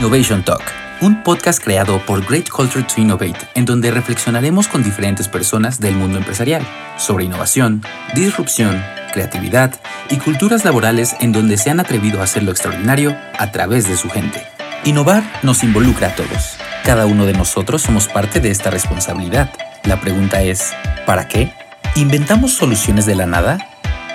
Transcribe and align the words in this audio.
Innovation 0.00 0.44
Talk, 0.44 0.62
un 1.00 1.24
podcast 1.24 1.60
creado 1.60 1.98
por 2.06 2.24
Great 2.24 2.48
Culture 2.48 2.84
to 2.84 3.00
Innovate, 3.00 3.48
en 3.56 3.64
donde 3.64 3.90
reflexionaremos 3.90 4.68
con 4.68 4.84
diferentes 4.84 5.26
personas 5.26 5.80
del 5.80 5.96
mundo 5.96 6.18
empresarial 6.18 6.64
sobre 6.96 7.24
innovación, 7.24 7.82
disrupción, 8.14 8.80
creatividad 9.12 9.74
y 10.08 10.18
culturas 10.18 10.64
laborales 10.64 11.16
en 11.18 11.32
donde 11.32 11.56
se 11.56 11.70
han 11.70 11.80
atrevido 11.80 12.20
a 12.20 12.24
hacer 12.24 12.44
lo 12.44 12.52
extraordinario 12.52 13.16
a 13.36 13.50
través 13.50 13.88
de 13.88 13.96
su 13.96 14.08
gente. 14.08 14.40
Innovar 14.84 15.24
nos 15.42 15.64
involucra 15.64 16.10
a 16.10 16.14
todos. 16.14 16.58
Cada 16.84 17.06
uno 17.06 17.26
de 17.26 17.32
nosotros 17.32 17.82
somos 17.82 18.06
parte 18.06 18.38
de 18.38 18.52
esta 18.52 18.70
responsabilidad. 18.70 19.50
La 19.82 20.00
pregunta 20.00 20.42
es, 20.42 20.74
¿para 21.06 21.26
qué? 21.26 21.52
¿Inventamos 21.96 22.52
soluciones 22.52 23.04
de 23.04 23.16
la 23.16 23.26
nada? 23.26 23.58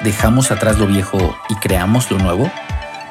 ¿Dejamos 0.01 0.49
atrás 0.49 0.79
lo 0.79 0.87
viejo 0.87 1.37
y 1.49 1.55
creamos 1.55 2.09
lo 2.09 2.19
nuevo? 2.19 2.49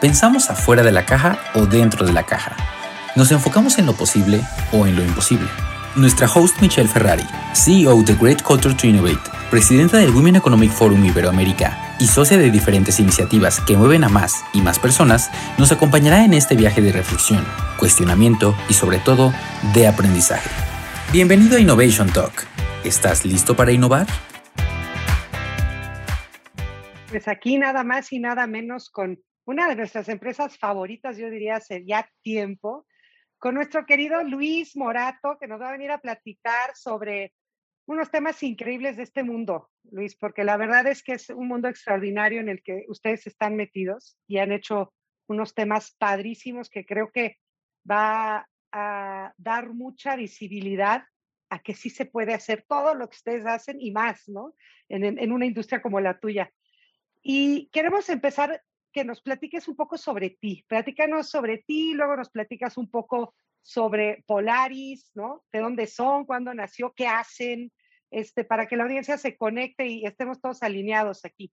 ¿Pensamos 0.03 0.51
afuera 0.51 0.83
de 0.83 0.91
la 0.91 1.07
caja 1.07 1.39
o 1.55 1.65
dentro 1.65 2.05
de 2.05 2.13
la 2.13 2.25
caja? 2.25 2.57
¿Nos 3.15 3.31
enfocamos 3.31 3.79
en 3.79 3.87
lo 3.87 3.93
posible 3.93 4.41
o 4.73 4.85
en 4.89 4.97
lo 4.97 5.05
imposible? 5.05 5.47
Nuestra 5.95 6.27
host 6.27 6.61
Michelle 6.61 6.89
Ferrari, 6.89 7.23
CEO 7.55 8.03
de 8.03 8.17
Great 8.17 8.43
Culture 8.43 8.75
to 8.75 8.89
Innovate, 8.89 9.31
presidenta 9.49 9.99
del 9.99 10.11
Women 10.11 10.35
Economic 10.35 10.73
Forum 10.73 11.05
Iberoamérica 11.05 11.95
y 12.01 12.09
socia 12.09 12.37
de 12.37 12.51
diferentes 12.51 12.99
iniciativas 12.99 13.61
que 13.61 13.77
mueven 13.77 14.03
a 14.03 14.09
más 14.09 14.45
y 14.53 14.61
más 14.61 14.81
personas, 14.81 15.31
nos 15.57 15.71
acompañará 15.71 16.25
en 16.25 16.35
este 16.35 16.57
viaje 16.57 16.83
de 16.83 16.91
reflexión, 16.91 17.45
cuestionamiento 17.79 18.57
y 18.69 18.75
sobre 18.75 18.99
todo 18.99 19.33
de 19.73 19.87
aprendizaje. 19.87 20.51
Bienvenido 21.13 21.59
a 21.59 21.61
Innovation 21.61 22.11
Talk. 22.13 22.45
¿Estás 22.83 23.25
listo 23.25 23.55
para 23.55 23.71
innovar? 23.71 24.09
Pues 27.09 27.29
aquí 27.29 27.57
nada 27.57 27.85
más 27.85 28.13
y 28.13 28.19
nada 28.19 28.49
menos 28.49 28.91
con 28.91 29.21
una 29.45 29.69
de 29.69 29.77
nuestras 29.77 30.09
empresas 30.09 30.59
favoritas, 30.59 31.17
yo 31.17 31.31
diría, 31.31 31.61
ya 31.85 32.09
tiempo, 32.23 32.87
con 33.39 33.55
nuestro 33.55 33.85
querido 33.87 34.23
Luis 34.23 34.77
Morato, 34.77 35.37
que 35.41 35.49
nos 35.49 35.61
va 35.61 35.71
a 35.71 35.73
venir 35.73 35.91
a 35.91 35.99
platicar 35.99 36.77
sobre 36.77 37.33
unos 37.87 38.11
temas 38.11 38.41
increíbles 38.43 38.97
de 38.97 39.03
este 39.03 39.25
mundo, 39.25 39.71
Luis, 39.91 40.17
porque 40.17 40.45
la 40.45 40.57
verdad 40.57 40.87
es 40.87 41.03
que 41.03 41.15
es 41.15 41.29
un 41.31 41.49
mundo 41.49 41.69
extraordinario 41.69 42.41
en 42.41 42.49
el 42.49 42.63
que 42.63 42.85
ustedes 42.89 43.27
están 43.27 43.57
metidos 43.57 44.17
y 44.29 44.39
han 44.39 44.53
hecho 44.53 44.95
unos 45.27 45.55
temas 45.55 45.97
padrísimos 45.99 46.71
que 46.71 46.87
creo 46.87 47.11
que 47.13 47.39
va 47.89 48.49
a 48.71 49.33
dar 49.37 49.71
mucha 49.71 50.15
visibilidad 50.15 51.03
a 51.51 51.59
que 51.59 51.75
sí 51.75 51.91
se 51.91 52.07
puede 52.07 52.33
hacer 52.35 52.65
todo 52.69 52.95
lo 52.95 53.09
que 53.09 53.17
ustedes 53.17 53.45
hacen 53.45 53.81
y 53.81 53.91
más, 53.91 54.29
¿no? 54.29 54.55
En, 54.89 55.19
en 55.19 55.33
una 55.33 55.47
industria 55.47 55.83
como 55.83 56.01
la 56.01 56.19
tuya. 56.19 56.51
Y 57.23 57.69
queremos 57.73 58.09
empezar 58.09 58.63
que 58.93 59.05
nos 59.05 59.21
platiques 59.23 59.69
un 59.69 59.77
poco 59.77 59.97
sobre 59.97 60.31
ti. 60.31 60.65
Platícanos 60.69 61.29
sobre 61.29 61.59
ti, 61.59 61.95
luego 61.95 62.17
nos 62.17 62.31
platicas 62.31 62.77
un 62.77 62.91
poco 62.91 63.35
sobre 63.63 64.23
Polaris, 64.27 65.11
¿no? 65.15 65.45
De 65.53 65.61
dónde 65.61 65.87
son, 65.87 66.27
cuándo 66.27 66.53
nació, 66.53 66.93
qué 66.95 67.07
hacen, 67.07 67.73
este, 68.11 68.45
para 68.45 68.67
que 68.67 68.77
la 68.77 68.85
audiencia 68.85 69.17
se 69.19 69.37
conecte 69.37 69.87
y 69.87 70.05
estemos 70.05 70.41
todos 70.41 70.63
alineados 70.63 71.25
aquí. 71.25 71.51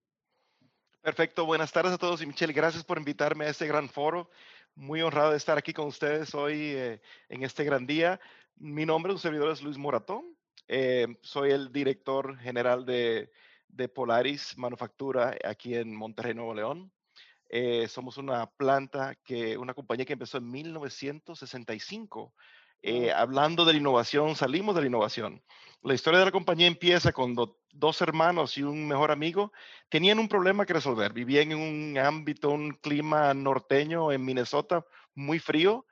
Perfecto, 1.01 1.45
buenas 1.45 1.71
tardes 1.71 1.93
a 1.93 1.97
todos 1.97 2.21
y 2.21 2.25
Michelle, 2.25 2.51
gracias 2.51 2.83
por 2.83 2.97
invitarme 2.97 3.45
a 3.45 3.49
este 3.49 3.67
gran 3.67 3.87
foro. 3.87 4.29
Muy 4.75 5.01
honrado 5.01 5.31
de 5.31 5.37
estar 5.37 5.57
aquí 5.57 5.73
con 5.73 5.87
ustedes 5.87 6.35
hoy 6.35 6.73
eh, 6.75 7.01
en 7.29 7.43
este 7.43 7.63
gran 7.63 7.87
día. 7.87 8.19
Mi 8.57 8.85
nombre, 8.85 9.13
un 9.13 9.19
servidor 9.19 9.51
es 9.51 9.61
Luis 9.61 9.77
Moratón. 9.77 10.35
Eh, 10.67 11.07
soy 11.21 11.51
el 11.51 11.71
director 11.71 12.37
general 12.37 12.85
de, 12.85 13.31
de 13.69 13.87
Polaris 13.87 14.57
Manufactura 14.57 15.35
aquí 15.43 15.75
en 15.75 15.95
Monterrey, 15.95 16.33
Nuevo 16.33 16.53
León. 16.53 16.91
Eh, 17.49 17.87
somos 17.87 18.17
una 18.17 18.45
planta 18.45 19.15
que, 19.23 19.57
una 19.57 19.73
compañía 19.73 20.05
que 20.05 20.13
empezó 20.13 20.37
en 20.37 20.49
1965. 20.51 22.33
Eh, 22.81 23.11
hablando 23.11 23.65
de 23.65 23.73
la 23.73 23.79
innovación, 23.79 24.35
salimos 24.35 24.75
de 24.75 24.81
la 24.81 24.87
innovación. 24.87 25.43
La 25.81 25.95
historia 25.95 26.19
de 26.19 26.25
la 26.25 26.31
compañía 26.31 26.67
empieza 26.67 27.11
cuando 27.11 27.57
dos 27.71 28.01
hermanos 28.01 28.57
y 28.57 28.63
un 28.63 28.87
mejor 28.87 29.11
amigo 29.11 29.51
tenían 29.89 30.19
un 30.19 30.29
problema 30.29 30.65
que 30.65 30.73
resolver. 30.73 31.11
Vivían 31.11 31.51
en 31.51 31.57
un 31.57 31.97
ámbito, 31.97 32.49
un 32.51 32.71
clima 32.73 33.33
norteño 33.33 34.11
en 34.11 34.23
Minnesota 34.23 34.85
muy 35.15 35.39
frío, 35.39 35.85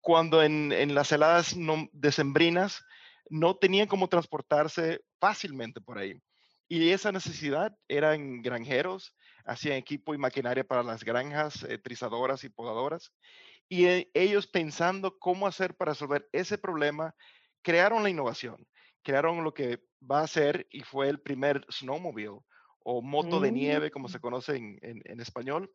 cuando 0.00 0.42
en, 0.42 0.72
en 0.72 0.94
las 0.94 1.10
heladas 1.12 1.56
no, 1.56 1.88
decembrinas 1.92 2.84
no 3.28 3.56
tenían 3.56 3.88
cómo 3.88 4.08
transportarse 4.08 5.02
fácilmente 5.18 5.80
por 5.80 5.98
ahí. 5.98 6.20
Y 6.68 6.90
esa 6.90 7.12
necesidad 7.12 7.76
eran 7.88 8.42
granjeros 8.42 9.14
hacían 9.44 9.76
equipo 9.76 10.14
y 10.14 10.18
maquinaria 10.18 10.64
para 10.64 10.82
las 10.82 11.04
granjas, 11.04 11.62
eh, 11.64 11.78
trizadoras 11.78 12.44
y 12.44 12.48
podadoras. 12.48 13.12
Y 13.68 13.86
eh, 13.86 14.10
ellos 14.14 14.46
pensando 14.46 15.18
cómo 15.18 15.46
hacer 15.46 15.74
para 15.76 15.92
resolver 15.92 16.28
ese 16.32 16.58
problema, 16.58 17.14
crearon 17.62 18.02
la 18.02 18.10
innovación, 18.10 18.66
crearon 19.02 19.44
lo 19.44 19.54
que 19.54 19.82
va 20.10 20.20
a 20.20 20.26
ser 20.26 20.66
y 20.70 20.82
fue 20.82 21.08
el 21.08 21.20
primer 21.20 21.64
snowmobile 21.70 22.40
o 22.84 23.00
moto 23.00 23.40
de 23.40 23.50
nieve, 23.50 23.90
como 23.90 24.08
se 24.08 24.18
mm. 24.18 24.20
conoce 24.20 24.56
en, 24.56 25.20
español. 25.20 25.72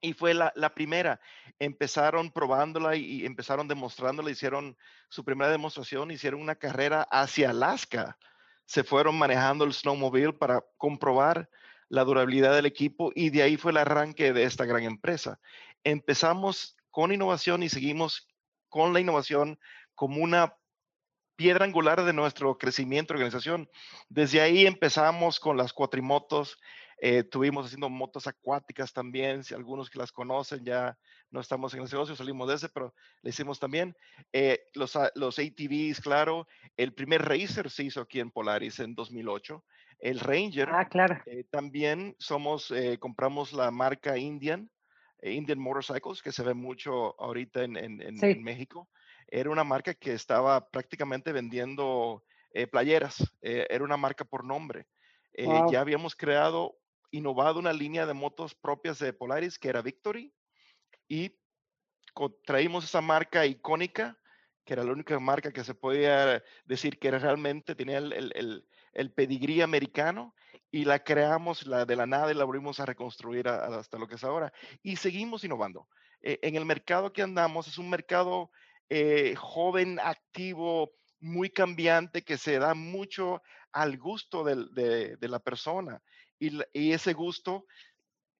Y 0.00 0.14
fue 0.14 0.34
la, 0.34 0.74
primera. 0.74 1.20
Empezaron 1.58 2.32
probándola 2.32 2.96
y, 2.96 3.04
y, 3.04 3.26
empezaron 3.26 3.68
demostrándola, 3.68 4.30
hicieron 4.30 4.76
su 5.08 5.24
primera 5.24 5.50
demostración, 5.50 6.10
hicieron 6.10 6.40
una 6.40 6.56
carrera 6.56 7.02
hacia 7.10 7.50
Alaska. 7.50 8.18
Se 8.64 8.82
fueron 8.82 9.16
manejando 9.16 9.64
el 9.64 9.74
snowmobile 9.74 10.32
para 10.32 10.64
comprobar 10.78 11.48
la 11.92 12.04
durabilidad 12.04 12.54
del 12.54 12.64
equipo 12.64 13.12
y 13.14 13.28
de 13.28 13.42
ahí 13.42 13.58
fue 13.58 13.70
el 13.70 13.76
arranque 13.76 14.32
de 14.32 14.44
esta 14.44 14.64
gran 14.64 14.82
empresa. 14.84 15.38
Empezamos 15.84 16.74
con 16.90 17.12
innovación 17.12 17.62
y 17.62 17.68
seguimos 17.68 18.28
con 18.70 18.94
la 18.94 19.00
innovación 19.00 19.58
como 19.94 20.22
una 20.22 20.56
piedra 21.36 21.66
angular 21.66 22.02
de 22.02 22.14
nuestro 22.14 22.56
crecimiento 22.56 23.12
organización. 23.12 23.68
Desde 24.08 24.40
ahí 24.40 24.64
empezamos 24.64 25.38
con 25.38 25.58
las 25.58 25.74
cuatrimotos, 25.74 26.58
eh, 27.04 27.24
tuvimos 27.24 27.66
haciendo 27.66 27.90
motos 27.90 28.28
acuáticas 28.28 28.92
también, 28.92 29.42
si 29.42 29.54
algunos 29.54 29.90
que 29.90 29.98
las 29.98 30.12
conocen 30.12 30.64
ya 30.64 30.96
no 31.32 31.40
estamos 31.40 31.74
en 31.74 31.82
ese 31.82 31.96
negocio, 31.96 32.14
salimos 32.14 32.48
de 32.48 32.54
ese, 32.54 32.68
pero 32.68 32.94
le 33.22 33.30
hicimos 33.30 33.58
también. 33.58 33.96
Eh, 34.32 34.60
los, 34.74 34.96
los 35.16 35.36
ATVs, 35.36 36.00
claro, 36.00 36.46
el 36.76 36.94
primer 36.94 37.22
racer 37.22 37.70
se 37.70 37.82
hizo 37.82 38.02
aquí 38.02 38.20
en 38.20 38.30
Polaris 38.30 38.78
en 38.78 38.94
2008. 38.94 39.64
El 39.98 40.20
Ranger. 40.20 40.68
Ah, 40.70 40.88
claro. 40.88 41.20
Eh, 41.26 41.42
también 41.50 42.14
somos, 42.20 42.70
eh, 42.70 42.98
compramos 43.00 43.52
la 43.52 43.72
marca 43.72 44.16
Indian, 44.16 44.70
eh, 45.22 45.32
Indian 45.32 45.58
Motorcycles, 45.58 46.22
que 46.22 46.30
se 46.30 46.44
ve 46.44 46.54
mucho 46.54 47.20
ahorita 47.20 47.64
en, 47.64 47.76
en, 47.76 48.42
México. 48.44 48.88
Era 49.26 49.50
una 49.50 49.64
marca 49.64 49.92
que 49.94 50.12
estaba 50.12 50.68
prácticamente 50.70 51.32
vendiendo 51.32 52.22
playeras. 52.70 53.34
era 53.40 53.82
una 53.82 53.96
marca 53.96 54.24
por 54.24 54.44
nombre. 54.44 54.86
Ya 55.34 55.80
habíamos 55.80 56.14
creado, 56.14 56.76
innovado 57.12 57.60
una 57.60 57.72
línea 57.72 58.06
de 58.06 58.14
motos 58.14 58.54
propias 58.54 58.98
de 58.98 59.12
Polaris, 59.12 59.58
que 59.58 59.68
era 59.68 59.82
Victory, 59.82 60.34
y 61.08 61.38
traímos 62.44 62.84
esa 62.84 63.00
marca 63.00 63.46
icónica, 63.46 64.18
que 64.64 64.72
era 64.74 64.84
la 64.84 64.92
única 64.92 65.18
marca 65.20 65.52
que 65.52 65.64
se 65.64 65.74
podía 65.74 66.42
decir 66.64 66.98
que 66.98 67.10
realmente 67.10 67.74
tenía 67.74 67.98
el, 67.98 69.12
pedigrí 69.14 69.60
americano 69.60 70.34
y 70.70 70.84
la 70.84 71.02
creamos 71.02 71.66
la, 71.66 71.84
de 71.84 71.96
la 71.96 72.06
nada 72.06 72.30
y 72.30 72.34
la 72.34 72.44
volvimos 72.44 72.80
a 72.80 72.86
reconstruir 72.86 73.48
hasta 73.48 73.98
lo 73.98 74.06
que 74.06 74.14
es 74.14 74.24
ahora. 74.24 74.52
Y 74.82 74.96
seguimos 74.96 75.44
innovando. 75.44 75.88
Eh, 76.22 76.38
en 76.42 76.56
el 76.56 76.64
mercado 76.64 77.12
que 77.12 77.22
andamos 77.22 77.66
es 77.66 77.78
un 77.78 77.90
mercado 77.90 78.50
eh, 78.88 79.34
joven, 79.36 79.98
activo, 80.00 80.92
muy 81.22 81.50
cambiante, 81.50 82.22
que 82.22 82.36
se 82.36 82.58
da 82.58 82.74
mucho 82.74 83.42
al 83.72 83.96
gusto 83.96 84.44
de, 84.44 85.16
la 85.20 85.38
persona. 85.38 86.02
Y, 86.46 86.60
y, 86.72 86.92
ese 86.92 87.12
gusto 87.12 87.66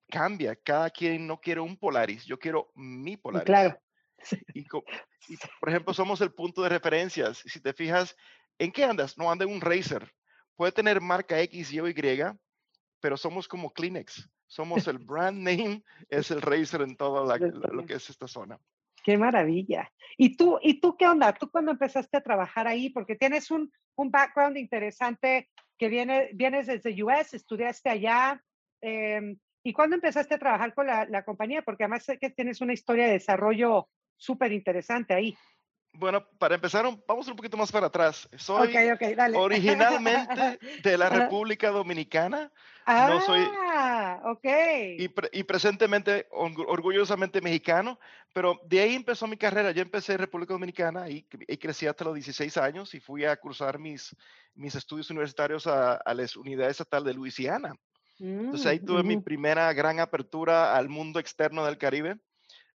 cambia. 0.09 0.57
Cada 0.57 0.91
quien 0.91 1.27
no 1.27 1.41
quiere 1.41 1.61
un 1.61 1.77
Polaris, 1.77 2.25
yo 2.25 2.39
quiero 2.39 2.71
mi 2.75 3.17
Polaris. 3.17 3.47
Claro. 3.47 3.79
Y, 4.55 4.61
y, 4.61 5.37
por 5.59 5.69
ejemplo, 5.69 5.93
somos 5.93 6.21
el 6.21 6.33
punto 6.33 6.63
de 6.63 6.69
referencias. 6.69 7.39
Si 7.45 7.61
te 7.61 7.73
fijas, 7.73 8.17
¿en 8.59 8.71
qué 8.71 8.85
andas? 8.85 9.19
No 9.19 9.31
anda 9.31 9.45
en 9.45 9.51
un 9.51 9.61
Racer 9.61 10.13
puede 10.57 10.73
tener 10.73 11.01
marca 11.01 11.41
X, 11.41 11.73
Y 11.73 11.81
o 11.81 11.89
Y, 11.89 11.95
pero 13.01 13.17
somos 13.17 13.49
como 13.49 13.73
Kleenex. 13.73 14.29
Somos 14.47 14.87
el 14.87 14.99
brand 15.07 15.39
name, 15.39 15.83
es 16.09 16.31
el 16.31 16.43
Razer 16.43 16.83
en 16.83 16.97
todo 16.97 17.27
lo 17.27 17.87
que 17.87 17.95
es 17.95 18.11
esta 18.11 18.29
zona. 18.29 18.61
Qué 19.03 19.19
maravilla. 19.19 19.91
¿Y 20.17 20.37
tú, 20.37 20.59
¿Y 20.63 20.81
tú 20.81 20.97
qué 20.97 21.07
onda? 21.09 21.33
¿Tú 21.33 21.51
cuando 21.51 21.73
empezaste 21.73 22.17
a 22.17 22.23
trabajar 22.23 22.67
ahí? 22.69 22.91
Porque 22.91 23.17
tienes 23.17 23.51
un, 23.51 23.73
un 23.97 24.11
background 24.11 24.57
interesante 24.57 25.49
que 25.79 25.89
viene, 25.89 26.31
vienes 26.35 26.67
desde 26.67 27.03
US, 27.03 27.35
estudiaste 27.35 27.91
allá. 27.91 28.41
Em, 28.81 29.37
¿Y 29.65 29.73
cuándo 29.73 29.97
empezaste 29.97 30.35
a 30.35 30.39
trabajar 30.39 30.75
con 30.75 30.87
la, 30.87 31.07
la, 31.07 31.25
compañía? 31.25 31.63
Porque 31.63 31.85
además 31.85 32.05
sé 32.05 32.19
que 32.19 32.31
tienes 32.31 32.61
una 32.61 32.73
historia 32.73 33.07
de 33.07 33.13
desarrollo 33.13 33.89
súper 34.17 34.53
interesante 34.53 35.15
ahí. 35.15 35.37
Bueno, 35.95 36.27
para 36.39 36.55
empezar, 36.55 36.87
vamos 37.07 37.29
un 37.29 37.37
poquito 37.37 37.57
más 37.57 37.71
para 37.71 37.87
atrás. 37.87 38.29
Soy 38.37 38.69
okay, 38.69 38.91
okay, 38.91 39.15
dale. 39.15 39.37
originalmente 39.37 40.59
de 40.83 40.99
la 40.99 41.11
República 41.11 41.71
Dominicana. 41.71 42.51
Ah, 42.87 43.09
no 43.11 43.21
soy, 43.21 43.43
ok. 44.33 44.45
Y, 44.99 45.39
y, 45.39 45.43
presentemente, 45.45 46.27
orgullosamente 46.31 47.41
mexicano, 47.41 48.01
pero 48.33 48.59
de 48.65 48.81
ahí 48.81 48.95
empezó 48.95 49.27
mi 49.27 49.37
carrera. 49.37 49.71
Yo 49.71 49.83
empecé 49.83 50.15
en 50.15 50.19
República 50.19 50.55
Dominicana 50.55 51.09
y, 51.09 51.27
y, 51.47 51.57
crecí 51.59 51.87
hasta 51.87 52.05
los 52.05 52.15
16 52.15 52.57
años 52.57 52.95
y 52.95 53.01
fui 53.01 53.25
a 53.25 53.37
cursar 53.37 53.79
mis, 53.79 54.17
mis 54.55 54.75
estudios 54.75 55.11
universitarios 55.11 55.67
a, 55.67 55.95
a 55.95 56.15
la 56.15 56.27
Universidad 56.37 56.71
Estatal 56.71 57.05
de 57.05 57.15
Luisiana. 57.15 57.75
Entonces 58.19 58.67
ahí 58.67 58.79
tuve 58.79 59.03
mi 59.03 59.17
mm, 59.17 59.23
primera 59.23 59.73
gran 59.73 59.99
apertura 59.99 60.77
al 60.77 60.89
mundo 60.89 61.19
externo 61.19 61.65
del 61.65 61.79
Caribe. 61.79 62.19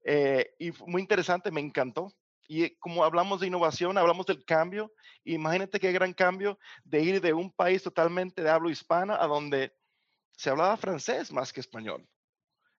Eh, 0.04 0.54
y 0.58 0.72
fue 0.72 0.88
muy 0.88 1.02
interesante, 1.02 1.50
me 1.50 1.60
encantó. 1.60 2.12
Y 2.48 2.76
como 2.76 3.04
hablamos 3.04 3.40
de 3.40 3.46
innovación, 3.46 3.98
hablamos 3.98 4.26
del 4.26 4.44
cambio. 4.44 4.92
Imagínate 5.24 5.80
qué 5.80 5.92
gran 5.92 6.12
cambio 6.12 6.58
de 6.84 7.02
ir 7.02 7.20
de 7.20 7.32
un 7.32 7.50
país 7.50 7.82
totalmente 7.82 8.42
de 8.42 8.50
habla 8.50 8.70
hispana 8.70 9.16
a 9.20 9.26
donde 9.26 9.74
se 10.32 10.50
hablaba 10.50 10.76
francés 10.76 11.32
más 11.32 11.52
que 11.52 11.60
español 11.60 12.06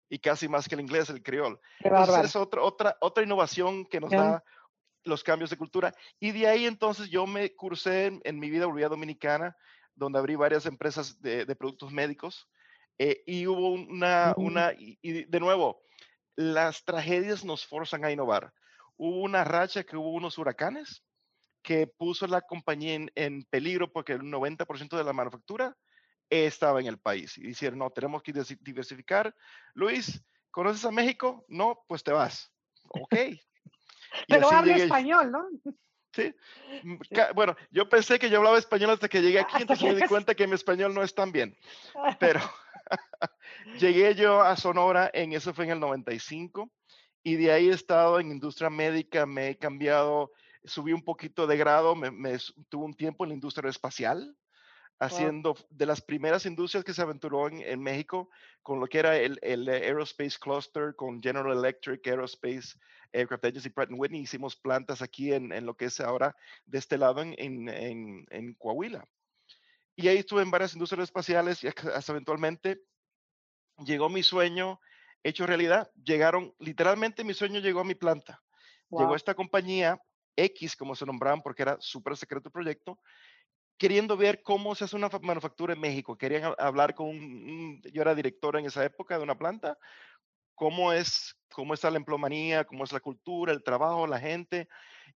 y 0.09 0.19
casi 0.19 0.47
más 0.47 0.67
que 0.67 0.75
el 0.75 0.81
inglés, 0.81 1.09
el 1.09 1.21
criol. 1.21 1.59
Entonces 1.79 2.25
es 2.25 2.35
otra, 2.35 2.61
otra, 2.61 2.97
otra 3.01 3.23
innovación 3.23 3.85
que 3.85 3.99
nos 3.99 4.11
da 4.11 4.43
los 5.03 5.23
cambios 5.23 5.49
de 5.49 5.57
cultura. 5.57 5.93
Y 6.19 6.31
de 6.31 6.47
ahí 6.47 6.65
entonces 6.65 7.09
yo 7.09 7.27
me 7.27 7.53
cursé 7.55 8.19
en, 8.23 8.39
mi 8.39 8.49
vida, 8.49 8.65
volví 8.65 8.83
a 8.83 8.89
Dominicana, 8.89 9.55
donde 9.95 10.19
abrí 10.19 10.35
varias 10.35 10.65
empresas 10.65 11.21
de, 11.21 11.45
productos 11.55 11.91
médicos. 11.91 12.47
Eh, 12.99 13.23
y 13.25 13.45
hubo 13.45 13.71
una, 13.71 14.33
una 14.37 14.73
y 14.77 15.23
de 15.25 15.39
nuevo, 15.39 15.81
las 16.35 16.83
tragedias 16.83 17.43
nos 17.43 17.65
forzan 17.65 18.05
a 18.05 18.11
innovar 18.11 18.53
hubo 18.97 19.21
una 19.21 19.43
racha 19.43 19.83
que 19.83 19.95
hubo 19.95 20.11
unos 20.11 20.37
huracanes 20.37 21.03
que 21.61 21.87
puso 21.87 22.27
la 22.27 22.41
compañía 22.41 23.07
en, 23.15 23.43
peligro 23.49 23.91
porque 23.91 24.13
el 24.13 24.21
90% 24.21 24.97
de 24.97 25.03
la 25.03 25.13
manufactura 25.13 25.75
estaba 26.29 26.79
en 26.79 26.87
el 26.87 26.97
país. 26.97 27.37
Y 27.37 27.47
dijeron, 27.47 27.79
no, 27.79 27.89
tenemos 27.89 28.23
que 28.23 28.33
diversificar. 28.61 29.35
Luis, 29.73 30.23
¿conoces 30.51 30.85
a 30.85 30.91
México? 30.91 31.45
No, 31.47 31.83
pues 31.87 32.03
te 32.03 32.11
vas. 32.11 32.51
Ok. 32.89 33.13
Pero 34.27 34.49
habla 34.49 34.77
español, 34.77 35.31
¿no? 35.31 35.47
Sí. 36.13 36.33
Mm, 36.83 36.97
bueno, 37.35 37.55
yo 37.69 37.89
pensé 37.89 38.17
que 38.17 38.29
yo 38.29 38.37
hablaba 38.37 38.57
español 38.57 38.91
hasta 38.91 39.09
que 39.09 39.21
llegué 39.21 39.39
aquí, 39.41 39.61
entonces 39.61 39.93
me 39.93 39.99
di 39.99 40.07
cuenta 40.07 40.35
que 40.35 40.47
mi 40.47 40.55
español 40.55 40.93
no 40.93 41.03
es 41.03 41.13
tan 41.13 41.31
bien. 41.31 41.57
Pero 42.19 42.39
llegué 43.77 44.15
yo 44.15 44.41
a 44.41 44.55
Sonora, 44.55 45.11
en 45.13 45.33
eso 45.33 45.53
fue 45.53 45.65
en 45.65 45.71
el 45.71 45.79
95, 45.79 46.71
y 47.27 47.35
de 47.35 47.51
ahí 47.51 47.67
he 47.67 47.73
estado 47.73 48.21
en 48.21 48.31
industria 48.31 48.69
médica, 48.69 49.25
me 49.25 49.49
he 49.49 49.57
cambiado, 49.57 50.31
subí 50.63 50.93
un 50.93 51.03
poquito 51.03 51.45
de 51.45 51.57
grado, 51.57 51.93
me, 51.93 52.37
tuve 52.69 52.85
un 52.85 52.93
tiempo 52.93 53.25
en 53.25 53.31
la 53.31 53.33
industria 53.33 53.69
espacial, 53.69 54.33
haciendo 54.97 55.53
de 55.69 55.85
las 55.85 55.99
primeras 56.01 56.45
industrias 56.45 56.85
que 56.85 56.93
se 56.93 57.01
aventuró 57.01 57.49
en, 57.49 57.83
México 57.83 58.29
con 58.63 58.79
lo 58.79 58.87
que 58.87 58.99
era 58.99 59.17
el, 59.17 59.39
el, 59.41 59.67
Aerospace 59.67 60.39
Cluster, 60.39 60.95
con 60.95 61.21
General 61.21 61.51
Electric, 61.51 62.07
Aerospace, 62.07 62.79
Aircraft 63.11 63.43
Agency, 63.43 63.71
Pratt 63.71 63.89
Whitney, 63.91 64.21
hicimos 64.21 64.55
plantas 64.55 65.01
aquí 65.01 65.33
en, 65.33 65.51
en, 65.51 65.65
lo 65.65 65.75
que 65.75 65.85
es 65.85 65.99
ahora 65.99 66.33
de 66.65 66.77
este 66.77 66.97
lado 66.97 67.21
en, 67.21 67.35
en, 67.37 68.25
en, 68.29 68.53
Coahuila. 68.53 69.05
Y 69.97 70.07
ahí 70.07 70.19
estuve 70.19 70.43
en 70.43 70.51
varias 70.51 70.75
industrias 70.75 71.09
espaciales 71.09 71.61
y 71.61 71.67
hasta 71.67 72.13
eventualmente 72.13 72.79
llegó 73.83 74.07
mi 74.07 74.23
sueño 74.23 74.79
hecho 75.29 75.45
realidad. 75.45 75.91
Llegaron, 76.03 76.53
literalmente 76.59 77.23
mi 77.23 77.33
sueño 77.33 77.59
llegó 77.59 77.81
a 77.81 77.85
mi 77.85 77.95
planta. 77.95 78.41
Llegó 78.89 79.15
esta 79.15 79.35
compañía 79.35 80.01
X, 80.35 80.75
como 80.75 80.95
se 80.95 81.05
nombraban, 81.05 81.41
porque 81.41 81.63
era 81.63 81.77
súper 81.79 82.15
secreto 82.15 82.47
el 82.47 82.53
proyecto, 82.53 82.99
queriendo 83.77 84.15
ver 84.15 84.41
cómo 84.43 84.75
se 84.75 84.85
hace 84.85 84.95
una 84.95 85.09
manufactura 85.21 85.73
en 85.73 85.81
México. 85.81 86.17
Querían 86.17 86.53
hablar 86.57 86.95
con 86.95 87.07
un, 87.07 87.81
yo 87.91 88.01
era 88.01 88.15
director 88.15 88.55
en 88.57 88.65
esa 88.65 88.85
época 88.85 89.17
de 89.17 89.23
una 89.23 89.37
planta, 89.37 89.77
cómo 90.55 90.93
es, 90.93 91.35
cómo 91.51 91.73
está 91.73 91.91
la 91.91 91.97
emplomanía, 91.97 92.63
cómo 92.63 92.83
es 92.83 92.91
la 92.91 92.99
cultura, 92.99 93.51
el 93.51 93.63
trabajo, 93.63 94.07
la 94.07 94.19
gente. 94.19 94.67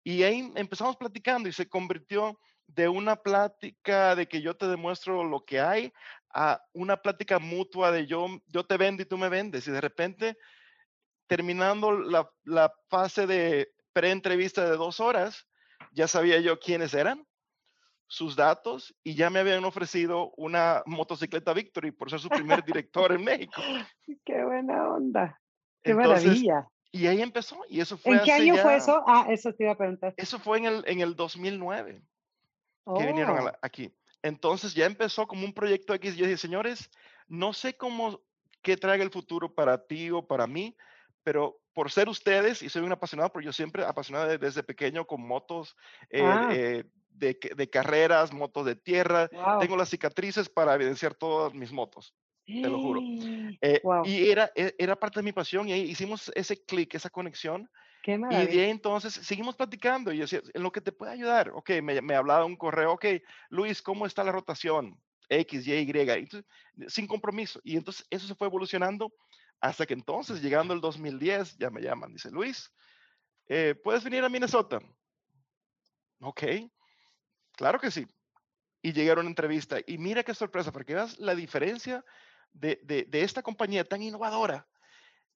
Y 0.03 0.23
ahí 0.23 0.53
empezamos 0.57 0.97
platicando 0.97 1.49
y 1.49 1.53
se 1.53 1.69
convirtió 1.69 2.39
de 2.67 2.89
una 2.89 3.17
plática 3.17 4.15
de 4.15 4.27
que 4.29 4.43
yo 4.43 4.57
te 4.57 4.69
demuestro 4.69 5.25
lo 5.25 5.45
que 5.45 5.61
hay 5.61 5.93
a 6.33 6.63
una 6.73 6.97
plática 6.97 7.39
mutua 7.39 7.91
de 7.91 8.07
yo, 8.07 8.27
yo 8.47 8.65
te 8.65 8.77
vendo 8.77 9.03
y 9.03 9.07
tú 9.07 9.19
me 9.19 9.29
vendes. 9.29 9.67
Y 9.67 9.71
de 9.71 9.81
repente, 9.81 10.39
terminando 11.27 11.93
la, 11.93 12.31
la 12.45 12.73
fase 12.89 13.27
de 13.27 13.73
pre-entrevista 13.93 14.65
de 14.69 14.77
dos 14.77 15.01
horas, 15.01 15.47
ya 15.93 16.07
sabía 16.07 16.41
yo 16.41 16.59
quiénes 16.59 16.95
eran, 16.95 17.27
sus 18.07 18.35
datos, 18.35 18.95
y 19.05 19.15
ya 19.15 19.31
me 19.31 19.39
habían 19.39 19.65
ofrecido 19.65 20.33
una 20.37 20.83
motocicleta 20.87 21.53
Victory 21.53 21.93
por 21.93 22.11
ser 22.11 22.21
su 22.21 22.29
primer 22.29 22.65
director 22.65 23.13
en 23.13 23.25
México. 23.25 23.63
Qué 24.25 24.45
buena 24.45 24.89
onda. 24.89 25.41
Qué 25.83 25.95
maravilla. 25.95 26.69
Y 26.93 27.07
ahí 27.07 27.23
empezó, 27.23 27.61
y 27.69 27.81
eso 27.81 27.97
fue 27.97 28.17
¿En 28.17 28.25
qué 28.25 28.33
año 28.33 28.57
fue 28.57 28.75
eso? 28.75 29.05
Ah, 29.07 29.27
eso 29.31 29.53
te 29.55 29.63
iba 29.63 29.73
a 29.73 29.77
preguntar. 29.77 30.13
Eso 30.17 30.41
fue 30.41 30.59
en 30.59 30.65
el, 30.65 30.85
en 30.87 31.01
el 31.01 31.15
2009 31.15 32.03
que 32.97 33.07
vinieron 33.07 33.47
oh. 33.47 33.53
aquí. 33.63 33.93
Entonces 34.23 34.75
ya 34.75 34.87
empezó 34.87 35.27
como 35.27 35.45
un 35.45 35.53
proyecto 35.53 35.95
X. 35.95 36.17
Yo 36.17 36.27
dije, 36.27 36.37
señores, 36.37 36.91
no 37.29 37.53
sé 37.53 37.77
cómo, 37.77 38.21
qué 38.63 38.77
traiga 38.77 39.05
el 39.05 39.11
futuro 39.11 39.55
para 39.55 39.87
ti 39.87 40.11
o 40.11 40.27
para 40.27 40.47
mí, 40.47 40.77
pero 41.23 41.61
por 41.73 41.91
ser 41.91 42.09
ustedes, 42.09 42.63
y 42.63 42.69
soy 42.69 42.83
un 42.83 42.93
apasionado, 42.93 43.33
porque 43.33 43.47
yo 43.47 43.53
siempre 43.53 43.85
apasionado 43.85 44.37
desde 44.37 44.63
pequeño 44.63 45.07
con 45.07 45.27
motos 45.27 45.77
eh, 46.11 46.23
ah. 46.23 46.51
eh, 46.53 46.85
de, 47.11 47.39
de, 47.57 47.71
carreras, 47.71 48.33
motos 48.33 48.67
de 48.67 48.77
tierra. 48.77 49.29
Tengo 49.61 49.77
las 49.77 49.89
cicatrices 49.89 50.49
para 50.49 50.75
evidenciar 50.75 51.15
todas 51.15 51.55
mis 51.55 51.73
motos, 51.73 52.15
te 52.45 52.69
lo 52.69 52.81
juro. 52.81 53.01
Eh, 53.61 53.81
y 54.05 54.31
era, 54.31 54.51
e, 54.55 54.75
era 54.79 54.97
parte 54.97 55.21
de 55.21 55.25
mi 55.25 55.33
pasión 55.33 55.69
y 55.69 55.73
ahí 55.73 55.83
hicimos 55.83 56.31
ese 56.35 56.63
clic, 56.65 56.95
esa 56.95 57.11
conexión 57.11 57.71
y 58.31 58.47
de 58.47 58.65
ahí 58.65 58.71
entonces 58.71 59.15
seguimos 59.15 59.57
platicando 59.57 60.13
y 60.13 60.19
yo 60.19 60.23
decía, 60.23 60.43
en 60.53 60.63
lo 60.63 60.73
que 60.73 60.81
te 60.81 60.93
puede 60.93 61.13
ayudar, 61.13 61.51
ok, 61.51 61.71
me, 61.83 62.01
me 62.01 62.15
hablaba 62.15 62.45
un 62.45 62.57
correo, 62.57 62.93
ok, 62.93 63.07
Luis, 63.51 63.83
¿cómo 63.83 64.07
está 64.07 64.25
la 64.25 64.33
rotación? 64.33 65.01
X, 65.31 65.67
Y, 65.67 65.73
Y, 65.73 66.29
sin 66.89 67.07
compromiso. 67.07 67.61
Y 67.63 67.77
entonces 67.77 68.07
eso 68.11 68.27
se 68.27 68.35
fue 68.35 68.49
evolucionando 68.49 69.13
hasta 69.61 69.87
que 69.87 69.95
entonces, 69.95 70.43
llegando 70.43 70.75
el 70.75 70.81
2010, 70.81 71.57
ya 71.59 71.71
me 71.71 71.83
llaman, 71.83 72.13
dice, 72.13 72.31
Luis, 72.31 72.73
eh, 73.47 73.75
¿puedes 73.83 74.03
venir 74.03 74.25
a 74.25 74.29
Minnesota? 74.29 74.81
Ok, 76.21 76.43
claro 77.53 77.79
que 77.79 77.91
sí. 77.91 78.07
Y 78.83 78.93
llegaron 78.93 79.21
a 79.21 79.23
una 79.23 79.31
entrevista. 79.31 79.79
Y 79.87 79.99
mira 79.99 80.25
qué 80.25 80.35
sorpresa, 80.35 80.73
porque 80.73 80.95
veas 80.95 81.19
la 81.19 81.35
diferencia 81.35 82.05
de, 82.53 82.81
de, 82.83 83.05
de 83.05 83.23
esta 83.23 83.43
compañía 83.43 83.85
tan 83.85 84.03
innovadora. 84.03 84.67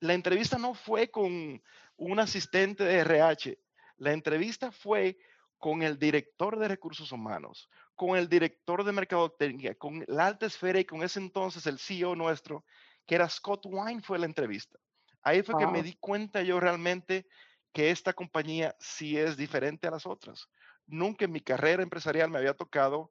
La 0.00 0.14
entrevista 0.14 0.58
no 0.58 0.75
fue 0.75 1.11
con 1.11 1.62
un 1.96 2.20
asistente 2.20 2.85
de 2.85 2.99
RH. 2.99 3.58
La 3.99 4.12
entrevista 4.12 4.71
fue 4.71 5.18
con 5.59 5.83
el 5.83 5.99
director 5.99 6.59
de 6.59 6.68
recursos 6.68 7.11
humanos, 7.12 7.71
con 7.95 8.16
el 8.16 8.28
director 8.28 8.85
de 8.85 8.92
mercadotecnia, 8.92 9.75
con 9.76 10.04
la 10.09 10.26
alta 10.26 10.47
esfera 10.47 10.78
y 10.80 10.85
con 10.85 11.02
ese 11.02 11.21
entonces 11.21 11.66
el 11.66 11.78
CEO 11.78 12.14
nuestro, 12.14 12.64
que 13.07 13.14
era 13.14 13.28
Scott 13.28 13.62
Wine, 13.64 14.02
fue 14.02 14.18
la 14.18 14.26
entrevista. 14.26 14.78
Ahí 15.23 15.42
fue 15.42 15.57
que 15.59 15.66
me 15.66 15.83
di 15.83 15.95
cuenta 15.95 16.42
yo 16.42 16.61
realmente 16.61 17.26
que 17.73 17.90
esta 17.90 18.12
compañía 18.12 18.76
sí 18.78 19.16
es 19.16 19.37
diferente 19.37 19.88
a 19.88 19.90
las 19.90 20.07
otras. 20.07 20.49
Nunca 20.87 21.25
en 21.25 21.33
mi 21.33 21.40
carrera 21.40 21.83
empresarial 21.83 22.30
me 22.30 22.38
había 22.38 22.54
tocado 22.54 23.11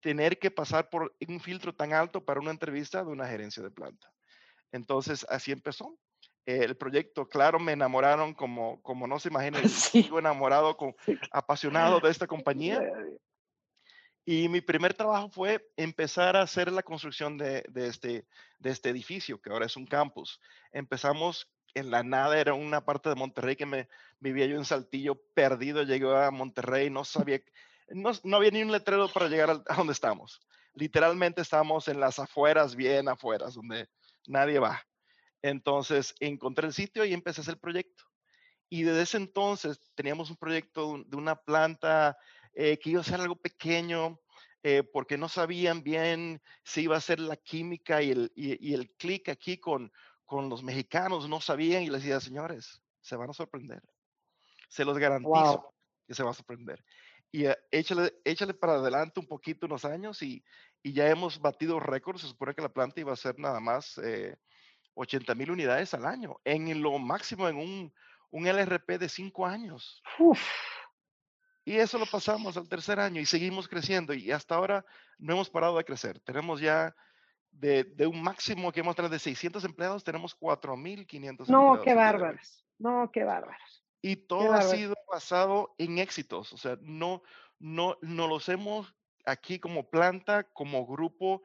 tener 0.00 0.38
que 0.38 0.50
pasar 0.50 0.90
por 0.90 1.16
un 1.26 1.40
filtro 1.40 1.74
tan 1.74 1.92
alto 1.92 2.24
para 2.24 2.40
una 2.40 2.50
entrevista 2.50 3.02
de 3.02 3.10
una 3.10 3.26
gerencia 3.26 3.62
de 3.62 3.70
planta. 3.70 4.12
Entonces, 4.70 5.26
así 5.28 5.50
empezó 5.50 5.98
el 6.46 6.76
proyecto. 6.76 7.28
Claro, 7.28 7.58
me 7.58 7.72
enamoraron 7.72 8.34
como, 8.34 8.82
como 8.82 9.06
no 9.06 9.18
se 9.18 9.28
imaginan. 9.28 9.62
Sigo 9.68 10.18
enamorado, 10.18 10.76
con, 10.76 10.94
apasionado 11.30 12.00
de 12.00 12.10
esta 12.10 12.26
compañía. 12.26 12.80
Y 14.24 14.48
mi 14.48 14.60
primer 14.60 14.94
trabajo 14.94 15.28
fue 15.30 15.66
empezar 15.76 16.36
a 16.36 16.42
hacer 16.42 16.70
la 16.70 16.82
construcción 16.82 17.38
de, 17.38 17.64
de, 17.68 17.88
este, 17.88 18.26
de 18.58 18.70
este 18.70 18.90
edificio, 18.90 19.40
que 19.40 19.50
ahora 19.50 19.66
es 19.66 19.76
un 19.76 19.86
campus. 19.86 20.40
Empezamos 20.72 21.50
en 21.74 21.90
la 21.90 22.02
nada, 22.02 22.38
era 22.38 22.54
una 22.54 22.84
parte 22.84 23.08
de 23.08 23.14
Monterrey 23.14 23.56
que 23.56 23.66
me 23.66 23.88
vivía 24.18 24.46
yo 24.46 24.56
en 24.56 24.64
Saltillo, 24.64 25.20
perdido, 25.34 25.82
llegué 25.82 26.14
a 26.14 26.30
Monterrey, 26.30 26.90
no 26.90 27.04
sabía, 27.04 27.40
no, 27.88 28.10
no 28.24 28.36
había 28.36 28.50
ni 28.50 28.62
un 28.62 28.72
letrero 28.72 29.08
para 29.08 29.28
llegar 29.28 29.50
a, 29.50 29.62
a 29.66 29.76
donde 29.76 29.92
estamos. 29.92 30.40
Literalmente 30.74 31.40
estamos 31.40 31.88
en 31.88 31.98
las 32.00 32.18
afueras, 32.18 32.76
bien 32.76 33.08
afueras, 33.08 33.54
donde 33.54 33.88
nadie 34.26 34.58
va. 34.58 34.84
Entonces 35.42 36.14
encontré 36.20 36.66
el 36.66 36.72
sitio 36.72 37.04
y 37.04 37.12
empecé 37.12 37.40
a 37.40 37.42
hacer 37.42 37.54
el 37.54 37.60
proyecto. 37.60 38.04
Y 38.68 38.82
desde 38.82 39.02
ese 39.02 39.16
entonces 39.16 39.80
teníamos 39.94 40.30
un 40.30 40.36
proyecto 40.36 41.02
de 41.06 41.16
una 41.16 41.36
planta 41.36 42.16
eh, 42.54 42.78
que 42.78 42.90
iba 42.90 43.00
a 43.00 43.04
ser 43.04 43.20
algo 43.20 43.36
pequeño, 43.36 44.20
eh, 44.62 44.82
porque 44.82 45.16
no 45.16 45.28
sabían 45.28 45.82
bien 45.82 46.42
si 46.64 46.82
iba 46.82 46.96
a 46.96 47.00
ser 47.00 47.18
la 47.18 47.36
química 47.36 48.02
y 48.02 48.10
el, 48.10 48.32
y, 48.34 48.74
el 48.74 48.90
clic 48.92 49.28
aquí 49.28 49.58
con, 49.58 49.90
con 50.24 50.48
los 50.48 50.62
mexicanos, 50.62 51.28
no 51.28 51.40
sabían 51.40 51.82
y 51.82 51.90
les 51.90 52.02
decía, 52.02 52.20
señores, 52.20 52.82
se 53.00 53.16
van 53.16 53.30
a 53.30 53.32
sorprender. 53.32 53.82
Se 54.68 54.84
los 54.84 54.98
garantizo. 54.98 55.74
que 56.06 56.14
se 56.14 56.22
va 56.22 56.30
a 56.30 56.34
sorprender. 56.34 56.84
Y 57.32 57.46
eh, 57.46 57.56
échale, 57.70 58.12
échale 58.24 58.54
para 58.54 58.74
adelante 58.74 59.20
un 59.20 59.26
poquito 59.26 59.66
unos 59.66 59.84
años 59.84 60.22
y, 60.22 60.44
y 60.82 60.92
ya 60.92 61.08
hemos 61.08 61.40
batido 61.40 61.80
récords. 61.80 62.20
Se 62.20 62.28
supone 62.28 62.54
que 62.54 62.62
la 62.62 62.72
planta 62.72 63.00
iba 63.00 63.12
a 63.12 63.16
ser 63.16 63.38
nada 63.38 63.60
más 63.60 63.98
eh, 63.98 64.36
80 64.94 65.34
mil 65.34 65.50
unidades 65.50 65.94
al 65.94 66.06
año, 66.06 66.40
en 66.44 66.82
lo 66.82 66.98
máximo 66.98 67.48
en 67.48 67.56
un, 67.56 67.94
un 68.30 68.46
LRP 68.46 68.98
de 68.98 69.08
cinco 69.08 69.46
años. 69.46 70.02
Uf, 70.18 70.40
Y 71.64 71.76
eso 71.76 71.98
lo 71.98 72.06
pasamos 72.06 72.56
al 72.56 72.68
tercer 72.68 73.00
año 73.00 73.20
y 73.20 73.26
seguimos 73.26 73.68
creciendo 73.68 74.14
y 74.14 74.30
hasta 74.30 74.54
ahora 74.54 74.84
no 75.18 75.34
hemos 75.34 75.50
parado 75.50 75.76
de 75.76 75.84
crecer. 75.84 76.20
Tenemos 76.20 76.60
ya 76.60 76.94
de, 77.50 77.84
de 77.84 78.06
un 78.06 78.22
máximo 78.22 78.72
que 78.72 78.80
hemos 78.80 78.96
tenido 78.96 79.12
de 79.12 79.18
600 79.18 79.64
empleados, 79.64 80.04
tenemos 80.04 80.38
4.500 80.38 81.48
no, 81.48 81.80
qué 81.82 81.94
bárbaros. 81.94 82.64
No, 82.78 83.10
qué 83.12 83.24
bárbaros. 83.24 83.84
Y 84.02 84.16
todo 84.16 84.52
ha 84.54 84.62
sido 84.62 84.94
basado 85.10 85.74
en 85.76 85.98
éxitos. 85.98 86.52
O 86.52 86.56
sea, 86.56 86.78
no, 86.80 87.22
no, 87.58 87.98
no 88.00 88.26
los 88.26 88.48
hemos 88.48 88.94
aquí 89.26 89.58
como 89.58 89.90
planta, 89.90 90.44
como 90.44 90.86
grupo, 90.86 91.42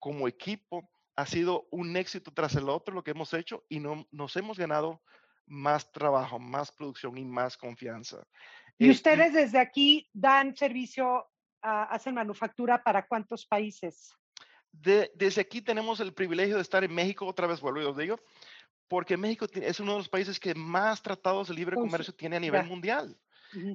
como 0.00 0.26
equipo. 0.26 0.90
Ha 1.18 1.26
sido 1.26 1.66
un 1.72 1.96
éxito 1.96 2.30
tras 2.32 2.54
el 2.54 2.68
otro 2.68 2.94
lo 2.94 3.02
que 3.02 3.10
hemos 3.10 3.34
hecho 3.34 3.64
y 3.68 3.80
no, 3.80 4.06
nos 4.12 4.36
hemos 4.36 4.56
ganado 4.56 5.02
más 5.46 5.90
trabajo, 5.90 6.38
más 6.38 6.70
producción 6.70 7.18
y 7.18 7.24
más 7.24 7.56
confianza. 7.56 8.22
Y 8.78 8.86
Eh, 8.86 8.90
ustedes 8.92 9.32
desde 9.32 9.58
aquí 9.58 10.08
dan 10.12 10.54
servicio, 10.54 11.26
ah, 11.60 11.88
hacen 11.90 12.14
manufactura 12.14 12.80
para 12.84 13.04
cuántos 13.04 13.44
países? 13.44 14.14
de- 14.70 15.10
desde 15.16 15.40
aquí 15.40 15.60
tenemos 15.60 15.98
el 15.98 16.12
privilegio 16.12 16.54
de 16.54 16.62
estar 16.62 16.84
en 16.84 16.94
México, 16.94 17.26
otra 17.26 17.48
vez 17.48 17.60
vuelvo 17.60 17.80
y 17.82 17.84
os 17.86 17.96
digo, 17.96 18.20
porque 18.86 19.16
México 19.16 19.46
es 19.52 19.80
uno 19.80 19.92
de 19.92 19.98
los 19.98 20.08
países 20.08 20.38
que 20.38 20.54
más 20.54 21.02
tratados 21.02 21.48
de 21.48 21.54
libre 21.54 21.74
comercio 21.74 22.14
tiene 22.14 22.36
a 22.36 22.40
nivel 22.40 22.64
mundial. 22.64 23.18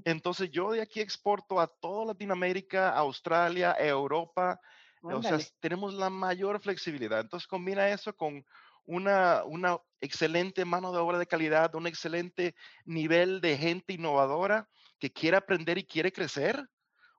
Entonces 0.06 0.50
yo 0.50 0.72
de 0.72 0.82
aquí 0.82 1.02
exporto 1.02 1.60
a 1.60 1.68
toda 1.68 2.06
Latinoamérica, 2.06 2.92
Australia, 2.92 3.76
Europa. 3.78 4.62
O 5.04 5.22
sea, 5.22 5.34
Ándale. 5.34 5.46
tenemos 5.60 5.94
la 5.94 6.10
mayor 6.10 6.62
flexibilidad. 6.62 7.20
Entonces 7.20 7.48
combina 7.48 7.90
eso 7.90 8.16
con 8.16 8.46
una, 8.86 9.44
una 9.46 9.78
excelente 10.02 10.66
mano 10.66 10.92
de 10.92 11.00
obra 11.00 11.18
de 11.18 11.28
calidad, 11.28 11.76
un 11.76 11.88
excelente 11.88 12.56
nivel 12.86 13.42
de 13.42 13.58
gente 13.58 13.94
innovadora 13.94 14.70
que 15.00 15.12
quiere 15.12 15.38
aprender 15.38 15.78
y 15.78 15.86
quiere 15.86 16.12
crecer, 16.12 16.66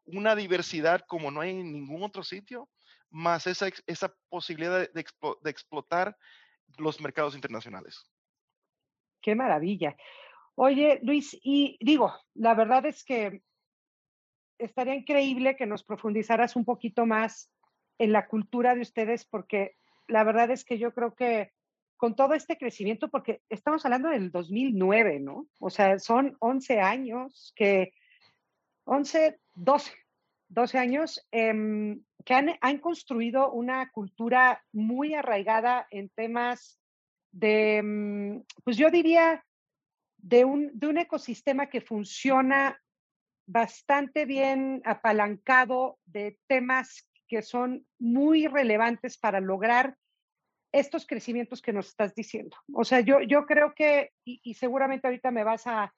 una 0.07 0.35
diversidad 0.35 1.03
como 1.07 1.31
no 1.31 1.43
hay 1.43 1.51
en 1.51 1.73
ningún 1.73 2.03
otro 2.03 2.23
sitio, 2.23 2.69
más 3.11 3.47
esa, 3.47 3.69
esa 3.87 4.15
posibilidad 4.29 4.81
de, 4.81 4.91
de 4.95 5.05
de 5.43 5.51
explotar 5.51 6.17
los 6.79 7.01
mercados 7.01 7.35
internacionales. 7.35 8.03
Qué 9.21 9.35
maravilla. 9.35 9.97
Oye, 10.55 11.01
Luis, 11.03 11.39
y 11.43 11.77
digo, 11.81 12.15
la 12.35 12.55
verdad 12.55 12.87
es 12.87 13.05
que 13.05 13.43
estaría 14.59 14.95
increíble 14.95 15.57
que 15.57 15.67
nos 15.67 15.85
profundizaras 15.85 16.57
un 16.57 16.65
poquito 16.65 17.07
más 17.07 17.54
en 17.99 18.13
la 18.13 18.27
cultura 18.27 18.75
de 18.75 18.83
ustedes, 18.83 19.25
porque 19.25 19.77
la 20.09 20.25
verdad 20.25 20.51
es 20.51 20.65
que 20.65 20.79
yo 20.79 20.93
creo 20.93 21.15
que 21.15 21.53
con 21.97 22.17
todo 22.17 22.35
este 22.35 22.59
crecimiento, 22.59 23.09
porque 23.09 23.41
estamos 23.49 23.85
hablando 23.85 24.11
del 24.11 24.31
2009, 24.31 25.21
¿no? 25.21 25.47
O 25.61 25.71
sea, 25.71 25.99
son 25.99 26.37
11 26.41 26.81
años 26.81 27.53
que, 27.57 27.95
11, 28.85 29.39
12, 29.55 29.93
12 30.49 30.79
años 30.79 31.27
em, 31.31 32.03
que 32.25 32.35
han, 32.35 32.51
han 32.61 32.79
construido 32.79 33.53
una 33.53 33.91
cultura 33.91 34.63
muy 34.73 35.15
arraigada 35.15 35.87
en 35.91 36.11
temas 36.11 36.79
de, 37.33 37.83
mm, 37.83 38.43
pues 38.65 38.77
yo 38.77 38.91
diría, 38.91 39.45
de 40.19 40.45
un, 40.45 40.71
de 40.73 40.87
un 40.87 40.99
ecosistema 40.99 41.69
que 41.69 41.81
funciona 41.81 42.81
bastante 43.47 44.25
bien 44.25 44.81
apalancado 44.85 45.99
de 46.07 46.39
temas 46.47 47.07
que 47.35 47.43
son 47.43 47.85
muy 47.99 48.47
relevantes 48.47 49.19
para 49.19 49.41
lograr 49.41 49.97
estos 50.73 51.05
crecimientos 51.07 51.61
que 51.61 51.73
nos 51.73 51.89
estás 51.89 52.15
diciendo. 52.15 52.57
O 52.73 52.85
sea, 52.85 53.01
yo, 53.01 53.21
yo 53.23 53.45
creo 53.47 53.75
que, 53.75 54.13
y, 54.25 54.41
y 54.45 54.55
seguramente 54.55 55.07
ahorita 55.07 55.31
me 55.31 55.43
vas 55.45 55.67
a, 55.67 55.93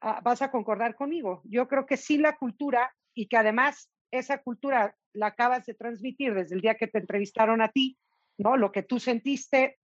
a- 0.00 0.20
vas 0.20 0.42
a 0.42 0.50
concordar 0.50 0.94
conmigo, 0.96 1.40
yo 1.44 1.68
creo 1.68 1.86
que 1.86 1.96
sí 1.96 2.18
la 2.18 2.36
cultura 2.36 2.92
y 3.14 3.26
que 3.28 3.36
además 3.36 3.90
esa 4.10 4.38
cultura 4.38 4.96
la 5.12 5.28
acabas 5.28 5.66
de 5.66 5.74
transmitir 5.74 6.34
desde 6.34 6.54
el 6.56 6.60
día 6.60 6.74
que 6.76 6.88
te 6.88 6.98
entrevistaron 6.98 7.62
a 7.62 7.68
ti, 7.68 7.96
¿no? 8.38 8.56
Lo 8.56 8.72
que 8.72 8.82
tú 8.82 8.98
sentiste, 8.98 9.78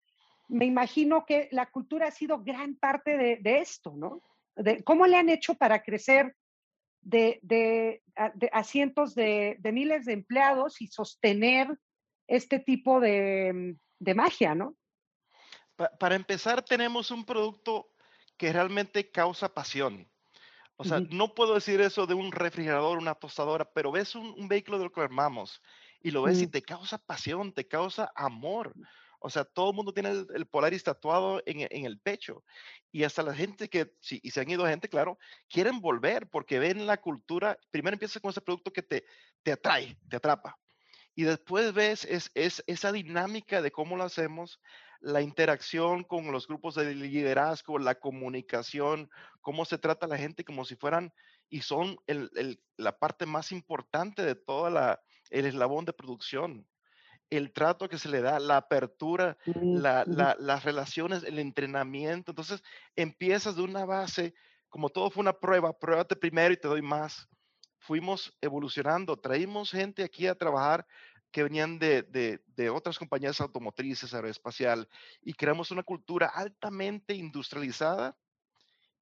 me 0.48 0.64
imagino 0.64 1.24
que 1.26 1.48
la 1.52 1.66
cultura 1.66 2.08
ha 2.08 2.10
sido 2.10 2.42
gran 2.42 2.74
parte 2.76 3.16
de, 3.16 3.36
de 3.40 3.58
esto, 3.58 3.94
¿no? 3.96 4.20
De 4.56 4.82
cómo 4.82 5.06
le 5.06 5.16
han 5.16 5.28
hecho 5.28 5.54
para 5.54 5.82
crecer 5.82 6.34
de, 7.00 7.38
de, 7.42 8.02
a, 8.16 8.30
de- 8.30 8.50
a 8.52 8.64
cientos 8.64 9.14
de, 9.14 9.56
de 9.58 9.72
miles 9.72 10.04
de 10.04 10.12
empleados 10.14 10.80
y 10.80 10.88
sostener 10.88 11.78
este 12.26 12.58
tipo 12.58 13.00
de, 13.00 13.76
de 13.98 14.14
magia, 14.14 14.54
¿no? 14.54 14.76
Pa- 15.76 15.90
para 15.98 16.14
empezar, 16.14 16.62
tenemos 16.62 17.10
un 17.10 17.24
producto 17.24 17.90
que 18.36 18.52
realmente 18.52 19.10
causa 19.10 19.52
pasión. 19.54 20.10
O 20.76 20.84
sea, 20.84 21.00
no 21.00 21.34
puedo 21.34 21.54
decir 21.54 21.80
eso 21.80 22.06
de 22.06 22.14
un 22.14 22.30
refrigerador, 22.30 22.98
una 22.98 23.16
tostadora, 23.16 23.64
pero 23.72 23.90
ves 23.90 24.14
un, 24.14 24.32
un 24.38 24.46
vehículo 24.46 24.78
de 24.78 24.84
lo 24.84 24.92
que 24.92 25.00
armamos 25.00 25.60
y 26.00 26.12
lo 26.12 26.22
ves 26.22 26.40
y 26.42 26.46
Mm. 26.46 26.50
te 26.50 26.62
causa 26.62 26.98
pasión, 26.98 27.52
te 27.52 27.66
causa 27.66 28.12
amor. 28.14 28.74
O 29.20 29.30
sea, 29.30 29.44
todo 29.44 29.70
el 29.70 29.76
mundo 29.76 29.92
tiene 29.92 30.10
el, 30.10 30.26
el 30.34 30.46
Polaris 30.46 30.84
tatuado 30.84 31.42
en, 31.46 31.66
en 31.70 31.84
el 31.84 31.98
pecho. 32.00 32.44
Y 32.92 33.04
hasta 33.04 33.22
la 33.22 33.34
gente 33.34 33.68
que, 33.68 33.94
sí, 34.00 34.20
y 34.22 34.30
se 34.30 34.40
han 34.40 34.50
ido 34.50 34.66
gente, 34.66 34.88
claro, 34.88 35.18
quieren 35.48 35.80
volver 35.80 36.28
porque 36.28 36.58
ven 36.58 36.86
la 36.86 37.00
cultura. 37.00 37.58
Primero 37.70 37.94
empieza 37.94 38.20
con 38.20 38.30
ese 38.30 38.40
producto 38.40 38.72
que 38.72 38.82
te, 38.82 39.04
te 39.42 39.52
atrae, 39.52 39.96
te 40.08 40.16
atrapa. 40.16 40.58
Y 41.14 41.24
después 41.24 41.72
ves 41.74 42.04
es, 42.04 42.30
es 42.34 42.62
esa 42.66 42.92
dinámica 42.92 43.60
de 43.60 43.72
cómo 43.72 43.96
lo 43.96 44.04
hacemos, 44.04 44.60
la 45.00 45.20
interacción 45.20 46.04
con 46.04 46.30
los 46.32 46.46
grupos 46.46 46.74
de 46.76 46.94
liderazgo, 46.94 47.78
la 47.78 47.96
comunicación, 47.96 49.10
cómo 49.40 49.64
se 49.64 49.78
trata 49.78 50.06
a 50.06 50.08
la 50.08 50.18
gente 50.18 50.44
como 50.44 50.64
si 50.64 50.76
fueran 50.76 51.12
y 51.48 51.62
son 51.62 51.96
el- 52.06 52.30
el- 52.36 52.62
la 52.76 52.98
parte 52.98 53.26
más 53.26 53.52
importante 53.52 54.22
de 54.22 54.34
toda 54.34 54.70
la 54.70 55.00
el 55.30 55.44
eslabón 55.46 55.84
de 55.84 55.92
producción. 55.92 56.66
El 57.30 57.52
trato 57.52 57.88
que 57.88 57.98
se 57.98 58.08
le 58.08 58.20
da, 58.22 58.38
la 58.40 58.56
apertura, 58.56 59.36
la- 59.70 60.04
ujú. 60.06 60.14
la- 60.16 60.36
las 60.38 60.64
relaciones, 60.64 61.24
el 61.24 61.38
entrenamiento. 61.38 62.32
Entonces 62.32 62.62
empiezas 62.96 63.56
de 63.56 63.62
una 63.62 63.84
base, 63.84 64.34
como 64.68 64.88
todo 64.90 65.10
fue 65.10 65.20
una 65.22 65.34
prueba, 65.38 65.78
pruébate 65.78 66.16
primero 66.16 66.52
y 66.54 66.56
te 66.56 66.68
doy 66.68 66.82
más. 66.82 67.28
Fuimos 67.78 68.36
evolucionando, 68.40 69.16
traímos 69.18 69.70
gente 69.70 70.02
aquí 70.04 70.26
a 70.26 70.34
trabajar 70.34 70.86
que 71.30 71.42
venían 71.42 71.78
de, 71.78 72.02
de- 72.02 72.40
de 72.46 72.70
otras 72.70 72.98
compañías 72.98 73.40
automotrices, 73.40 74.14
aeroespacial, 74.14 74.88
y 75.22 75.34
creamos 75.34 75.70
una 75.70 75.82
cultura 75.82 76.26
altamente 76.28 77.14
industrializada. 77.14 78.16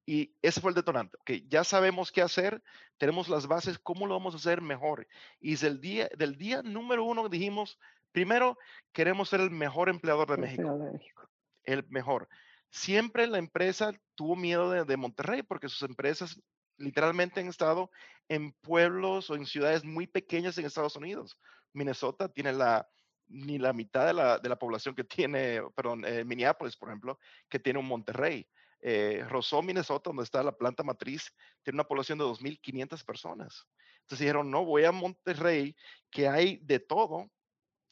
Y 0.09 0.37
ese 0.41 0.61
fue 0.61 0.71
el 0.71 0.75
detonante. 0.77 1.19
que 1.25 1.47
ya 1.49 1.65
sabemos 1.65 2.13
qué 2.13 2.23
hacer, 2.23 2.63
tenemos 2.97 3.29
las 3.29 3.47
bases, 3.49 3.79
cómo 3.79 4.07
lo 4.07 4.15
vamos 4.15 4.35
a 4.35 4.37
hacer 4.39 4.61
mejor. 4.61 5.09
Y 5.41 5.53
desde 5.53 5.67
el 5.69 5.81
día, 5.81 6.09
del 6.17 6.37
día 6.37 6.63
número 6.63 7.05
uno 7.05 7.29
dijimos, 7.29 7.79
primero, 8.17 8.57
queremos 8.95 9.29
ser 9.29 9.41
el 9.41 9.51
mejor 9.51 9.91
empleador 9.91 10.31
de 10.31 10.39
México 10.39 10.63
Ciudad 10.63 10.79
de 10.79 10.93
México. 10.95 11.29
el 11.65 11.87
mejor. 11.91 12.31
Siempre 12.71 13.27
la 13.27 13.37
empresa 13.37 13.93
tuvo 14.15 14.37
miedo 14.37 14.71
de, 14.71 14.87
de 14.87 14.97
Monterrey 14.97 15.43
porque 15.43 15.69
sus 15.69 15.83
empresas 15.83 16.41
literalmente 16.79 17.41
han 17.41 17.49
estado 17.49 17.91
en 18.31 18.55
pueblos 18.63 19.29
o 19.29 19.35
en 19.35 19.45
ciudades 19.45 19.85
muy 19.85 20.07
pequeñas 20.07 20.57
en 20.57 20.65
Estados 20.65 20.97
Unidos. 20.97 21.39
Minnesota 21.75 22.31
tiene 22.31 22.55
la 22.55 22.89
ni 23.29 23.59
la 23.59 23.75
mitad 23.75 24.07
de 24.07 24.15
la, 24.15 24.39
de 24.39 24.49
la 24.49 24.59
población 24.59 24.95
que 24.95 25.05
tiene, 25.05 25.61
perdón, 25.75 26.03
eh, 26.07 26.25
Minneapolis, 26.25 26.75
por 26.75 26.89
ejemplo, 26.89 27.19
que 27.51 27.59
tiene 27.59 27.81
un 27.81 27.87
Monterrey. 27.87 28.49
Eh, 28.81 29.27
Minnesota, 29.63 30.09
donde 30.09 30.23
está 30.23 30.43
la 30.43 30.57
planta 30.57 30.83
matriz, 30.83 31.35
tiene 31.63 31.77
una 31.77 31.89
población 31.89 32.17
de 32.17 32.25
2.500 32.25 33.05
personas. 33.05 33.67
Entonces 34.01 34.21
dijeron, 34.21 34.51
no, 34.51 34.65
voy 34.65 34.85
a 34.85 34.93
Monterrey, 34.93 35.77
que 36.11 36.29
hay 36.29 36.59
de 36.63 36.79
todo, 36.79 37.29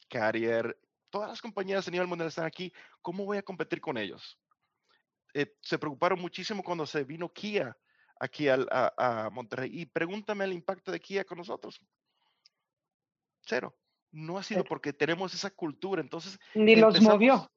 Carrier, 0.07 0.77
todas 1.09 1.29
las 1.29 1.41
compañías 1.41 1.87
a 1.87 1.91
nivel 1.91 2.07
mundial 2.07 2.27
están 2.29 2.45
aquí, 2.45 2.71
¿cómo 3.01 3.25
voy 3.25 3.37
a 3.37 3.43
competir 3.43 3.79
con 3.81 3.97
ellos? 3.97 4.37
Eh, 5.33 5.53
se 5.61 5.77
preocuparon 5.77 6.19
muchísimo 6.19 6.63
cuando 6.63 6.85
se 6.85 7.03
vino 7.03 7.27
Kia 7.31 7.75
aquí 8.19 8.47
al- 8.47 8.67
a, 8.71 9.25
a 9.25 9.29
Monterrey. 9.29 9.69
Y 9.73 9.85
pregúntame 9.85 10.45
el 10.45 10.53
impacto 10.53 10.91
de 10.91 10.99
Kia 10.99 11.25
con 11.25 11.37
nosotros. 11.37 11.81
Cero. 13.41 13.75
No 14.11 14.37
ha 14.37 14.43
sido 14.43 14.59
Cero. 14.61 14.69
porque 14.69 14.93
tenemos 14.93 15.33
esa 15.33 15.49
cultura. 15.49 16.01
Entonces, 16.01 16.39
Ni 16.53 16.75
los 16.75 17.01
movió. 17.01 17.51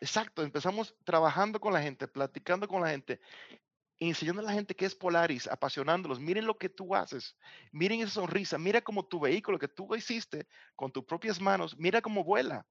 exacto, 0.00 0.42
empezamos 0.42 0.96
trabajando 1.04 1.60
con 1.60 1.72
la 1.72 1.82
gente, 1.82 2.08
platicando 2.08 2.66
con 2.66 2.80
la 2.82 2.90
gente, 2.90 3.20
enseñando 4.00 4.42
a 4.42 4.44
la 4.44 4.52
gente 4.52 4.74
que 4.76 4.84
es 4.84 4.94
Polaris, 4.94 5.46
apasionándolos. 5.48 6.20
Miren 6.20 6.46
lo 6.46 6.56
que 6.56 6.68
tú 6.68 6.94
haces. 6.94 7.36
Miren 7.72 8.00
esa 8.00 8.12
sonrisa. 8.12 8.58
Mira 8.58 8.80
cómo 8.80 9.04
tu 9.06 9.18
vehículo 9.20 9.58
que 9.58 9.68
tú 9.68 9.94
hiciste 9.96 10.46
con 10.76 10.92
tus 10.92 11.04
propias 11.04 11.40
manos, 11.40 11.76
mira 11.78 12.00
cómo 12.00 12.22
vuela 12.24 12.66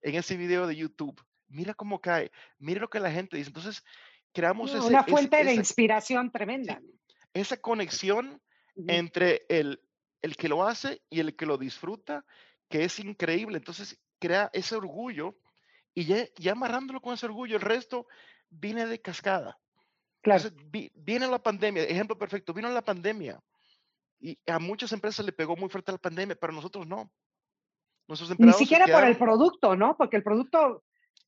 en 0.00 0.14
ese 0.14 0.36
video 0.36 0.66
de 0.66 0.76
YouTube. 0.76 1.22
Mira 1.48 1.74
cómo 1.74 2.00
cae. 2.00 2.30
Mira 2.58 2.80
lo 2.80 2.88
que 2.88 3.00
la 3.00 3.10
gente 3.10 3.36
dice. 3.36 3.48
Entonces, 3.50 3.84
creamos 4.32 4.72
No, 4.72 4.78
ese, 4.78 4.86
una 4.88 5.00
ese- 5.00 5.10
fuente 5.10 5.36
de 5.36 5.42
esa- 5.42 5.54
inspiración 5.54 6.30
tremenda. 6.32 6.80
esa 7.34 7.56
conexión 7.58 8.40
entre 8.88 9.44
el, 9.50 9.80
el 10.22 10.36
que 10.36 10.48
lo 10.48 10.66
hace 10.66 11.02
y 11.10 11.20
el 11.20 11.36
que 11.36 11.44
lo 11.44 11.58
disfruta, 11.58 12.24
que 12.70 12.84
es 12.84 12.98
increíble. 12.98 13.58
Entonces 13.58 14.00
crea 14.18 14.48
ese 14.54 14.74
orgullo 14.76 15.36
y 15.94 16.06
ya, 16.06 16.26
ya 16.36 16.52
amarrándolo 16.52 17.02
con 17.02 17.12
ese 17.12 17.26
orgullo, 17.26 17.56
el 17.56 17.62
resto 17.62 18.06
viene 18.48 18.86
de 18.86 19.00
cascada. 19.02 19.58
Claro. 20.22 20.50
viene 20.94 21.26
la 21.26 21.42
pandemia, 21.42 21.82
ejemplo 21.82 22.16
perfecto, 22.16 22.54
vino 22.54 22.70
la 22.70 22.82
pandemia 22.82 23.42
y 24.20 24.38
a 24.46 24.60
muchas 24.60 24.92
empresas 24.92 25.26
le 25.26 25.32
pegó 25.32 25.56
muy 25.56 25.68
fuerte 25.68 25.90
la 25.90 25.98
pandemia, 25.98 26.36
pero 26.36 26.52
nosotros 26.52 26.86
no. 26.86 27.10
Ni 28.38 28.52
siquiera 28.52 28.86
por 28.86 29.04
el 29.04 29.16
producto, 29.16 29.74
¿no? 29.74 29.96
Porque 29.96 30.16
el 30.16 30.22
producto... 30.22 30.84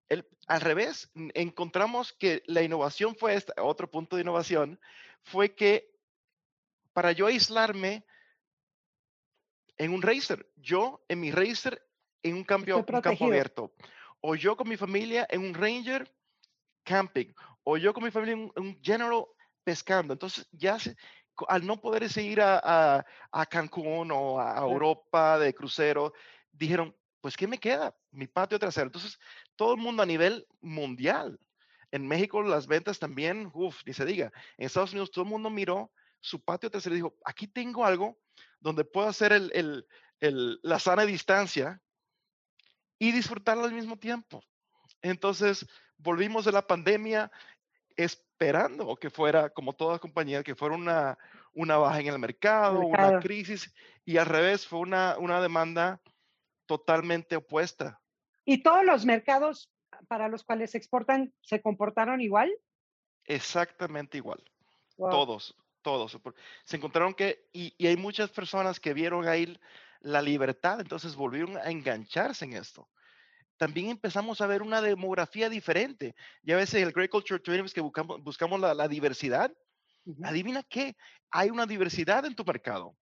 El, 0.08 0.28
al 0.46 0.60
revés, 0.60 1.10
encontramos 1.14 2.12
que 2.12 2.42
la 2.46 2.62
innovación 2.62 3.16
fue 3.16 3.34
esta, 3.34 3.54
otro 3.62 3.90
punto 3.90 4.16
de 4.16 4.22
innovación, 4.22 4.78
fue 5.22 5.54
que 5.54 5.90
para 6.92 7.12
yo 7.12 7.26
aislarme 7.26 8.04
en 9.78 9.92
un 9.92 10.02
racer, 10.02 10.46
yo 10.56 11.02
en 11.08 11.20
mi 11.20 11.32
racer 11.32 11.82
en 12.22 12.36
un, 12.36 12.44
cambio, 12.44 12.76
un 12.78 12.84
campo 12.84 13.24
abierto, 13.24 13.74
o 14.20 14.34
yo 14.34 14.56
con 14.56 14.68
mi 14.68 14.76
familia 14.76 15.26
en 15.30 15.40
un 15.40 15.54
ranger 15.54 16.14
camping, 16.84 17.32
o 17.64 17.76
yo 17.76 17.92
con 17.92 18.04
mi 18.04 18.10
familia 18.10 18.34
en 18.34 18.52
un, 18.56 18.80
general 18.82 19.24
pescando. 19.64 20.12
Entonces 20.12 20.46
ya 20.52 20.78
se, 20.78 20.96
al 21.48 21.66
no 21.66 21.80
poder 21.80 22.06
ir 22.18 22.40
a, 22.40 23.04
a, 23.32 23.46
Cancún 23.46 24.10
o 24.12 24.40
a 24.40 24.58
Europa 24.58 25.38
de 25.38 25.54
crucero, 25.54 26.12
dijeron, 26.52 26.94
pues 27.20 27.36
¿qué 27.36 27.46
me 27.46 27.58
queda? 27.58 27.96
Mi 28.10 28.26
patio 28.26 28.58
trasero. 28.58 28.86
Entonces, 28.86 29.18
todo 29.56 29.74
el 29.74 29.80
mundo 29.80 30.02
a 30.02 30.06
nivel 30.06 30.46
mundial. 30.60 31.40
En 31.90 32.06
México 32.06 32.42
las 32.42 32.66
ventas 32.66 32.98
también, 32.98 33.50
uff, 33.54 33.80
ni 33.86 33.94
se 33.94 34.04
diga. 34.04 34.32
En 34.58 34.66
Estados 34.66 34.92
Unidos 34.92 35.10
todo 35.10 35.24
el 35.24 35.30
mundo 35.30 35.48
miró 35.48 35.90
su 36.20 36.42
patio 36.42 36.70
trasero 36.70 36.94
y 36.94 36.98
dijo, 36.98 37.16
aquí 37.24 37.46
tengo 37.46 37.84
algo 37.84 38.18
donde 38.60 38.84
puedo 38.84 39.08
hacer 39.08 39.32
el, 39.32 39.50
el, 39.54 39.86
el, 40.20 40.58
la 40.62 40.78
sana 40.78 41.04
distancia 41.06 41.80
y 42.98 43.12
disfrutarlo 43.12 43.64
al 43.64 43.72
mismo 43.72 43.98
tiempo. 43.98 44.42
Entonces, 45.02 45.66
volvimos 45.98 46.44
de 46.44 46.52
la 46.52 46.66
pandemia 46.66 47.30
esperando 47.96 48.96
que 48.96 49.10
fuera, 49.10 49.50
como 49.50 49.72
todas 49.72 50.00
compañías, 50.00 50.44
que 50.44 50.54
fuera 50.54 50.74
una, 50.74 51.18
una 51.52 51.76
baja 51.76 52.00
en 52.00 52.08
el 52.08 52.18
mercado, 52.18 52.80
una 52.80 53.20
crisis, 53.20 53.72
y 54.04 54.16
al 54.18 54.26
revés, 54.26 54.66
fue 54.66 54.80
una, 54.80 55.16
una 55.18 55.40
demanda 55.40 56.00
totalmente 56.66 57.36
opuesta. 57.36 58.00
¿Y 58.44 58.62
todos 58.62 58.84
los 58.84 59.04
mercados 59.04 59.70
para 60.08 60.28
los 60.28 60.44
cuales 60.44 60.72
se 60.72 60.78
exportan 60.78 61.32
se 61.40 61.62
comportaron 61.62 62.20
igual? 62.20 62.52
Exactamente 63.24 64.18
igual. 64.18 64.42
Todos, 64.96 65.56
todos. 65.82 66.18
Se 66.64 66.76
encontraron 66.76 67.14
que, 67.14 67.48
y, 67.52 67.74
y, 67.78 67.86
hay 67.86 67.96
muchas 67.96 68.30
personas 68.30 68.78
que 68.78 68.94
vieron 68.94 69.26
ahí 69.26 69.58
la 70.00 70.20
libertad, 70.20 70.80
entonces 70.80 71.16
volvieron 71.16 71.56
a 71.56 71.70
engancharse 71.70 72.44
en 72.44 72.54
esto. 72.54 72.88
También 73.56 73.90
empezamos 73.90 74.40
a 74.40 74.46
ver 74.46 74.62
una 74.62 74.80
demografía 74.80 75.48
diferente. 75.48 76.14
Ya 76.42 76.54
a 76.54 76.58
veces 76.58 76.82
el 76.82 76.92
Great 76.92 77.10
Culture 77.10 77.40
Tourism 77.40 77.72
que 77.74 77.80
buscamos, 77.80 78.22
buscamos 78.22 78.60
la, 78.60 78.74
la 78.74 78.88
diversidad. 78.88 79.52
Adivina 80.22 80.62
qué, 80.62 80.96
hay 81.30 81.50
una 81.50 81.66
diversidad 81.66 82.24
en 82.26 82.34
tu 82.34 82.44
mercado. 82.44 82.96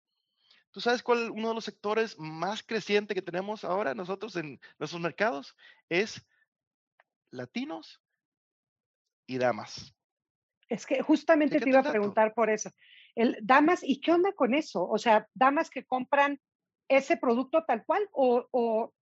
¿Tú 0.72 0.80
sabes 0.80 1.02
cuál 1.02 1.30
uno 1.30 1.48
de 1.48 1.54
los 1.54 1.64
sectores 1.64 2.18
más 2.18 2.62
crecientes 2.62 3.14
que 3.14 3.22
tenemos 3.22 3.62
ahora 3.62 3.94
nosotros 3.94 4.34
en 4.36 4.58
nuestros 4.78 5.02
mercados? 5.02 5.54
Es 5.88 6.24
latinos 7.30 8.00
y 9.26 9.38
damas. 9.38 9.94
Es 10.68 10.86
que 10.86 11.02
justamente 11.02 11.60
te 11.60 11.68
iba 11.68 11.80
a 11.80 11.90
preguntar 11.90 12.32
por 12.32 12.48
eso. 12.48 12.70
El, 13.14 13.36
damas, 13.42 13.80
¿y 13.82 14.00
qué 14.00 14.12
onda 14.12 14.32
con 14.32 14.54
eso? 14.54 14.88
O 14.88 14.96
sea, 14.96 15.28
damas 15.34 15.68
que 15.68 15.84
compran 15.84 16.40
ese 16.88 17.18
producto 17.18 17.64
tal 17.66 17.84
cual 17.84 18.08
o, 18.12 18.94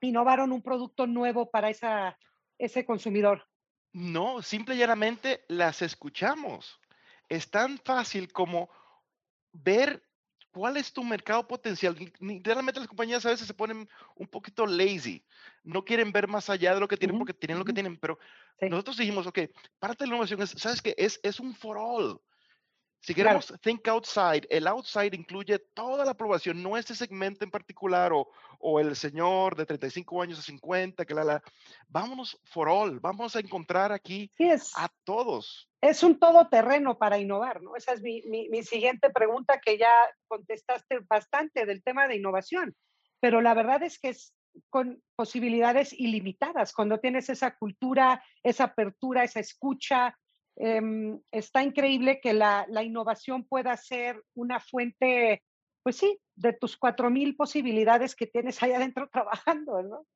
innovaron 0.00 0.52
un 0.52 0.62
producto 0.62 1.06
nuevo 1.06 1.50
para 1.50 1.70
esa, 1.70 2.18
ese 2.58 2.84
consumidor? 2.84 3.46
No, 3.92 4.42
simple 4.42 4.74
y 4.74 4.78
llanamente 4.78 5.44
las 5.48 5.82
escuchamos. 5.82 6.80
Es 7.28 7.50
tan 7.50 7.78
fácil 7.78 8.32
como 8.32 8.68
ver 9.52 10.02
¿cuál 10.54 10.76
es 10.76 10.92
tu 10.92 11.02
mercado 11.02 11.46
potencial? 11.46 11.96
Literalmente 12.20 12.78
las 12.78 12.88
compañías 12.88 13.26
a 13.26 13.30
veces 13.30 13.46
se 13.46 13.54
ponen 13.54 13.88
un 14.14 14.26
poquito 14.28 14.66
lazy, 14.66 15.24
no 15.64 15.84
quieren 15.84 16.12
ver 16.12 16.28
más 16.28 16.48
allá 16.48 16.72
de 16.74 16.80
lo 16.80 16.86
que 16.86 16.96
tienen 16.96 17.18
porque 17.18 17.34
tienen 17.34 17.58
lo 17.58 17.64
que 17.64 17.72
tienen, 17.72 17.96
pero 17.96 18.18
nosotros 18.60 18.96
dijimos, 18.96 19.26
ok, 19.26 19.40
parte 19.80 20.04
de 20.04 20.08
la 20.08 20.14
innovación 20.14 20.40
es, 20.42 20.50
¿sabes 20.50 20.80
qué? 20.80 20.94
Es, 20.96 21.18
es 21.24 21.40
un 21.40 21.54
for 21.54 21.76
all. 21.76 22.20
Si 23.04 23.14
queremos 23.14 23.52
think 23.60 23.86
outside, 23.88 24.46
el 24.48 24.66
outside 24.66 25.14
incluye 25.14 25.58
toda 25.74 26.06
la 26.06 26.14
población, 26.14 26.62
no 26.62 26.78
este 26.78 26.94
segmento 26.94 27.44
en 27.44 27.50
particular 27.50 28.14
o, 28.14 28.30
o 28.60 28.80
el 28.80 28.96
señor 28.96 29.54
de 29.56 29.66
35 29.66 30.22
años 30.22 30.38
a 30.38 30.42
50, 30.42 31.04
que 31.04 31.12
la, 31.12 31.22
la, 31.22 31.42
vámonos 31.86 32.40
for 32.44 32.66
all, 32.66 33.00
vamos 33.00 33.36
a 33.36 33.40
encontrar 33.40 33.92
aquí 33.92 34.30
a 34.76 34.88
todos. 35.04 35.68
Es 35.82 36.02
un 36.02 36.18
todoterreno 36.18 36.96
para 36.96 37.18
innovar, 37.18 37.60
¿no? 37.60 37.76
Esa 37.76 37.92
es 37.92 38.00
mi, 38.00 38.22
mi, 38.22 38.48
mi 38.48 38.62
siguiente 38.62 39.10
pregunta 39.10 39.60
que 39.60 39.76
ya 39.76 39.92
contestaste 40.26 41.00
bastante 41.00 41.66
del 41.66 41.82
tema 41.82 42.08
de 42.08 42.16
innovación, 42.16 42.74
pero 43.20 43.42
la 43.42 43.52
verdad 43.52 43.82
es 43.82 43.98
que 43.98 44.08
es 44.08 44.32
con 44.70 45.02
posibilidades 45.14 45.92
ilimitadas 45.92 46.72
cuando 46.72 47.00
tienes 47.00 47.28
esa 47.28 47.54
cultura, 47.54 48.24
esa 48.42 48.64
apertura, 48.64 49.24
esa 49.24 49.40
escucha, 49.40 50.16
Em, 50.56 51.20
está 51.32 51.62
increíble 51.62 52.20
que 52.20 52.32
la, 52.32 52.66
innovación 52.82 53.44
pueda 53.44 53.76
ser 53.76 54.22
una 54.34 54.60
fuente, 54.60 55.42
pues 55.82 55.96
sí, 55.96 56.18
de 56.36 56.52
tus 56.52 56.76
cuatro 56.76 57.10
mil 57.10 57.34
posibilidades 57.34 58.14
que 58.14 58.26
tienes 58.26 58.62
ahí 58.62 58.72
adentro 58.72 59.08
trabajando, 59.12 59.82
¿no? 59.82 60.06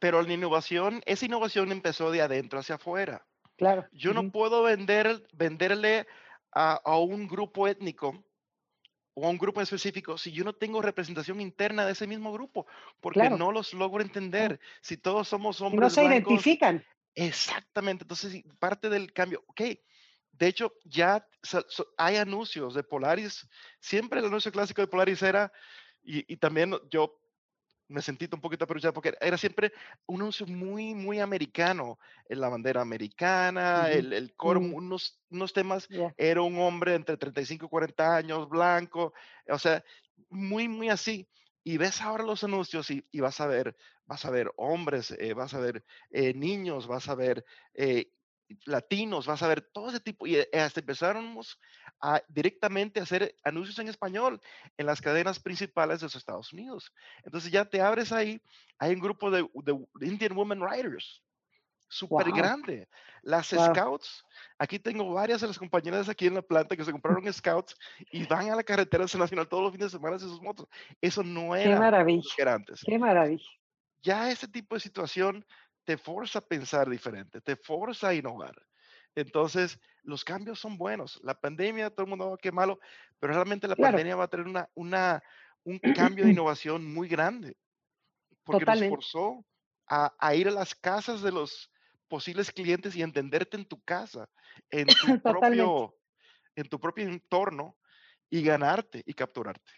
Pero 0.00 0.20
la 0.20 0.32
innovación, 0.32 1.00
esa 1.06 1.24
innovación 1.24 1.72
empezó 1.72 2.10
de 2.10 2.20
adentro 2.20 2.58
hacia 2.58 2.74
afuera. 2.74 3.26
Claro. 3.56 3.86
Yo 3.92 4.12
no 4.12 4.30
puedo 4.30 4.62
vender, 4.62 5.26
venderle 5.32 6.06
a, 6.52 6.98
un 6.98 7.26
grupo 7.26 7.66
étnico 7.66 8.22
o 9.14 9.26
a 9.26 9.30
un 9.30 9.38
grupo 9.38 9.60
específico 9.60 10.18
si 10.18 10.30
yo 10.30 10.44
no 10.44 10.52
tengo 10.52 10.82
representación 10.82 11.40
interna 11.40 11.86
de 11.86 11.92
ese 11.92 12.06
mismo 12.06 12.32
grupo, 12.32 12.66
porque 13.00 13.30
no 13.30 13.50
los 13.50 13.72
logro 13.72 14.02
entender. 14.02 14.60
Si 14.82 14.98
todos 14.98 15.26
somos 15.26 15.60
hombres. 15.60 15.80
no 15.80 15.90
se 15.90 16.04
identifican. 16.04 16.84
Exactamente, 17.14 18.04
entonces 18.04 18.42
parte 18.58 18.88
del 18.88 19.12
cambio, 19.12 19.42
ok, 19.48 19.62
de 20.32 20.46
hecho 20.46 20.72
ya 20.84 21.26
hay 21.96 22.16
anuncios 22.16 22.74
de 22.74 22.82
Polaris, 22.82 23.48
siempre 23.80 24.20
el 24.20 24.26
anuncio 24.26 24.52
clásico 24.52 24.80
de 24.80 24.88
Polaris 24.88 25.22
era, 25.22 25.52
y, 26.02 26.36
también 26.36 26.74
yo 26.90 27.20
me 27.88 28.00
sentí 28.02 28.28
un 28.32 28.40
poquito 28.40 28.64
aperuchado 28.64 28.94
porque 28.94 29.14
era 29.20 29.36
siempre 29.36 29.72
un 30.06 30.20
anuncio 30.20 30.46
muy, 30.46 30.94
muy 30.94 31.18
americano, 31.18 31.98
en 32.28 32.40
la 32.40 32.48
bandera 32.48 32.82
americana, 32.82 33.90
el, 33.90 34.12
el 34.12 34.34
coro, 34.34 34.60
unos, 34.60 35.18
unos 35.30 35.52
temas, 35.52 35.88
era 36.16 36.42
un 36.42 36.58
hombre 36.60 36.94
entre 36.94 37.16
35 37.16 37.66
y 37.66 37.68
40 37.68 38.16
años, 38.16 38.48
blanco, 38.48 39.12
o 39.48 39.58
sea, 39.58 39.82
muy, 40.30 40.68
muy 40.68 40.88
así. 40.88 41.26
Y 41.68 41.76
ves 41.76 42.00
ahora 42.00 42.24
los 42.24 42.44
anuncios 42.44 42.90
y, 42.90 43.04
vas 43.20 43.42
a 43.42 43.46
ver, 43.46 43.76
vas 44.06 44.24
a 44.24 44.30
ver 44.30 44.50
hombres, 44.56 45.10
eh, 45.10 45.34
vas 45.34 45.52
a 45.52 45.60
ver 45.60 45.84
eh, 46.08 46.32
niños, 46.32 46.86
vas 46.86 47.10
a 47.10 47.14
ver 47.14 47.44
eh, 47.74 48.10
latinos, 48.64 49.26
vas 49.26 49.42
a 49.42 49.48
ver 49.48 49.60
todo 49.60 49.90
ese 49.90 50.00
tipo. 50.00 50.26
Y 50.26 50.38
hasta 50.38 50.80
empezamos 50.80 51.60
a 52.00 52.22
directamente 52.26 53.00
hacer 53.00 53.36
anuncios 53.44 53.78
en 53.80 53.88
español 53.88 54.40
en 54.78 54.86
las 54.86 55.02
cadenas 55.02 55.40
principales 55.40 56.00
de 56.00 56.06
los 56.06 56.16
Estados 56.16 56.54
Unidos. 56.54 56.90
Entonces 57.22 57.52
ya 57.52 57.66
te 57.66 57.82
abres 57.82 58.12
ahí, 58.12 58.40
hay 58.78 58.94
un 58.94 59.00
grupo 59.00 59.30
de, 59.30 59.46
de 59.62 60.06
Indian 60.06 60.38
Women 60.38 60.62
Writers 60.62 61.22
súper 61.88 62.30
grande. 62.30 62.88
Las 63.22 63.48
scouts, 63.48 64.24
aquí 64.58 64.78
tengo 64.78 65.12
varias 65.12 65.40
de 65.40 65.48
las 65.48 65.58
compañeras 65.58 66.08
aquí 66.08 66.26
en 66.26 66.34
la 66.34 66.42
planta 66.42 66.76
que 66.76 66.84
se 66.84 66.92
compraron 66.92 67.30
scouts 67.32 67.76
y 68.12 68.26
van 68.26 68.50
a 68.50 68.56
la 68.56 68.62
carretera 68.62 69.04
nacional 69.04 69.48
todos 69.48 69.64
los 69.64 69.72
fines 69.72 69.92
de 69.92 69.98
semana 69.98 70.14
en 70.16 70.20
sus 70.20 70.40
motos. 70.40 70.66
Eso 71.00 71.22
no 71.22 71.56
era 71.56 71.74
Qué 71.74 71.78
maravilla. 71.78 72.30
Era 72.38 72.54
antes. 72.54 72.80
Qué 72.86 72.98
maravilla. 72.98 73.48
Ya 74.02 74.30
ese 74.30 74.46
tipo 74.46 74.76
de 74.76 74.80
situación 74.80 75.44
te 75.84 75.96
forza 75.96 76.38
a 76.38 76.42
pensar 76.42 76.88
diferente, 76.88 77.40
te 77.40 77.56
forza 77.56 78.08
a 78.08 78.14
innovar. 78.14 78.54
Entonces, 79.14 79.80
los 80.02 80.24
cambios 80.24 80.60
son 80.60 80.78
buenos. 80.78 81.18
La 81.24 81.34
pandemia, 81.34 81.90
todo 81.90 82.04
el 82.04 82.10
mundo, 82.10 82.30
oh, 82.30 82.36
qué 82.36 82.52
malo, 82.52 82.78
pero 83.18 83.32
realmente 83.32 83.66
la 83.66 83.74
pandemia 83.74 84.14
va 84.14 84.24
a 84.24 84.28
tener 84.28 84.46
una, 84.46 84.68
una, 84.74 85.22
un 85.64 85.80
cambio 86.16 86.24
de 86.24 86.30
innovación 86.30 86.92
muy 86.92 87.08
grande. 87.08 87.56
Porque 88.44 88.64
nos 88.64 88.88
forzó 88.88 89.44
a, 89.86 90.14
a, 90.18 90.34
ir 90.34 90.48
a 90.48 90.52
las 90.52 90.74
casas 90.74 91.20
de 91.20 91.32
los, 91.32 91.70
posibles 92.08 92.52
clientes 92.52 92.96
y 92.96 93.02
entenderte 93.02 93.56
en 93.56 93.66
tu 93.66 93.80
casa, 93.82 94.28
en 94.70 94.86
tu, 94.86 94.94
propio, 95.22 95.96
en 96.56 96.68
tu 96.68 96.80
propio 96.80 97.04
entorno 97.06 97.76
y 98.30 98.42
ganarte 98.42 99.02
y 99.06 99.14
capturarte. 99.14 99.72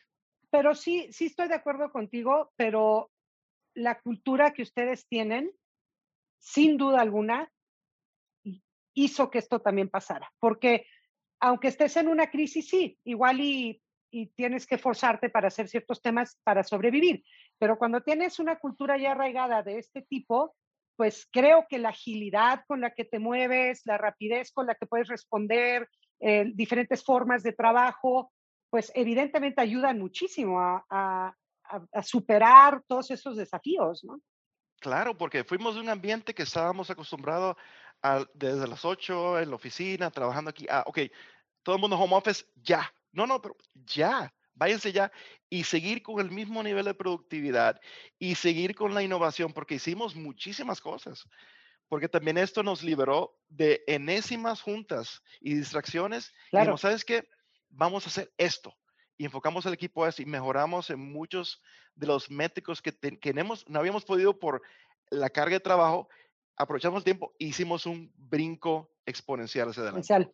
Pero 0.51 0.75
sí, 0.75 1.13
sí 1.13 1.27
estoy 1.27 1.49
de 1.49 1.55
acuerdo 1.55 1.91
contigo, 1.93 2.53
pero 2.57 3.11
la 3.75 4.01
cultura 4.01 4.53
que 4.53 4.63
ustedes 4.63 5.07
tienen, 5.07 5.53
sin 6.39 6.77
duda 6.77 7.01
alguna, 7.01 7.53
hizo 8.95 9.31
que 9.31 9.39
esto 9.39 9.61
también 9.61 9.89
pasara, 9.89 10.33
porque 10.41 10.87
aunque 11.39 11.69
estés 11.69 11.97
en 11.97 12.09
una 12.09 12.29
crisis, 12.29 12.69
sí, 12.69 12.99
igual 13.05 13.41
y, 13.41 13.81
y 14.11 14.27
tienes 14.29 14.67
que 14.67 14.79
forzarte 14.79 15.31
para 15.31 15.49
hacer 15.49 15.69
ciertos 15.69 16.03
temas 16.03 16.39
para 16.45 16.65
sobrevivir. 16.65 17.25
Pero 17.59 17.79
cuando 17.79 18.03
tienes 18.03 18.39
una 18.39 18.59
cultura 18.59 18.99
ya 18.99 19.13
arraigada 19.13 19.63
de 19.63 19.79
este 19.79 20.03
tipo, 20.03 20.55
pues 21.01 21.27
creo 21.33 21.65
que 21.67 21.79
la 21.79 21.89
agilidad 21.89 22.63
con 22.69 22.83
la 22.83 22.91
que 22.91 23.07
te 23.07 23.19
mueves, 23.19 23.81
la 23.87 23.97
rapidez 23.97 24.53
con 24.53 24.67
la 24.67 24.75
que 24.75 24.85
puedes 24.85 25.09
responder, 25.09 25.89
eh, 26.21 26.53
diferentes 26.53 27.03
formas 27.03 27.43
de 27.43 27.55
trabajo, 27.55 28.31
pues 28.69 28.93
evidentemente 28.95 29.63
ayudan 29.63 29.99
muchísimo 29.99 30.59
a, 30.61 31.35
superar 32.03 32.83
todos 32.87 33.11
esos 33.13 33.39
desafíos, 33.39 34.05
¿no? 34.05 34.21
Claro, 34.79 35.17
porque 35.17 35.43
fuimos 35.43 35.75
de 35.75 35.81
un 35.81 35.89
ambiente 35.89 36.35
que 36.35 36.43
estábamos 36.43 36.91
acostumbrados 36.91 37.57
desde 38.35 38.69
las 38.69 38.85
8 38.85 39.41
en 39.41 39.49
la 39.49 39.57
oficina, 39.57 40.11
trabajando 40.11 40.51
aquí. 40.51 40.67
Ah, 40.69 40.85
ok, 40.87 40.99
todo 41.63 41.77
el 41.77 41.81
mundo 41.81 41.99
home 41.99 42.15
office, 42.15 42.45
ya. 42.57 42.93
No, 43.11 43.27
no, 43.27 43.41
pero 43.41 43.57
ya, 43.87 44.31
váyanse 44.55 44.93
ya 44.93 45.11
y 45.49 45.65
seguir 45.65 46.03
con 46.03 46.21
el 46.21 46.31
mismo 46.31 46.63
nivel 46.63 46.85
de 46.85 46.95
productividad 46.95 47.81
y 48.19 48.35
seguir 48.35 48.75
con 48.75 48.95
la 48.95 49.03
innovación, 49.03 49.53
porque 49.53 49.77
hicimos 49.77 50.15
muchísimas 50.15 50.81
cosas. 50.81 51.27
Porque 51.89 52.09
también 52.09 52.39
esto 52.39 52.63
nos 52.63 52.85
liberó 52.85 53.37
de 53.49 53.83
enésimas 53.89 54.63
juntas 54.63 55.23
y 55.41 55.55
distracciones. 55.55 56.33
Claro. 56.51 56.75
Y 56.75 56.79
¿sabes 56.79 57.05
qué? 57.05 57.29
Vamos 57.69 58.07
a 58.07 58.11
hacer 58.11 58.33
esto. 58.39 58.77
Y 59.19 59.25
enfocamos 59.25 59.67
el 59.67 59.75
equipo 59.75 60.05
a 60.05 60.09
eso 60.09 60.23
y 60.23 60.27
mejoramos 60.27 60.89
en 60.91 61.01
muchos 61.01 61.61
de 61.97 62.07
los 62.07 62.31
métricos 62.31 62.81
que, 62.81 62.93
tenemos, 62.93 63.69
no 63.69 63.81
habíamos 63.81 64.05
podido 64.05 64.39
por 64.39 64.63
la 65.11 65.31
carga 65.31 65.55
de 65.55 65.61
trabajo. 65.61 66.09
Aprovechamos 66.57 66.99
el 66.99 67.05
tiempo 67.05 67.35
hicimos 67.39 67.87
un 67.87 68.13
brinco 68.17 68.93
exponencial 69.05 69.69
hacia 69.69 69.83
adelante. 69.83 70.33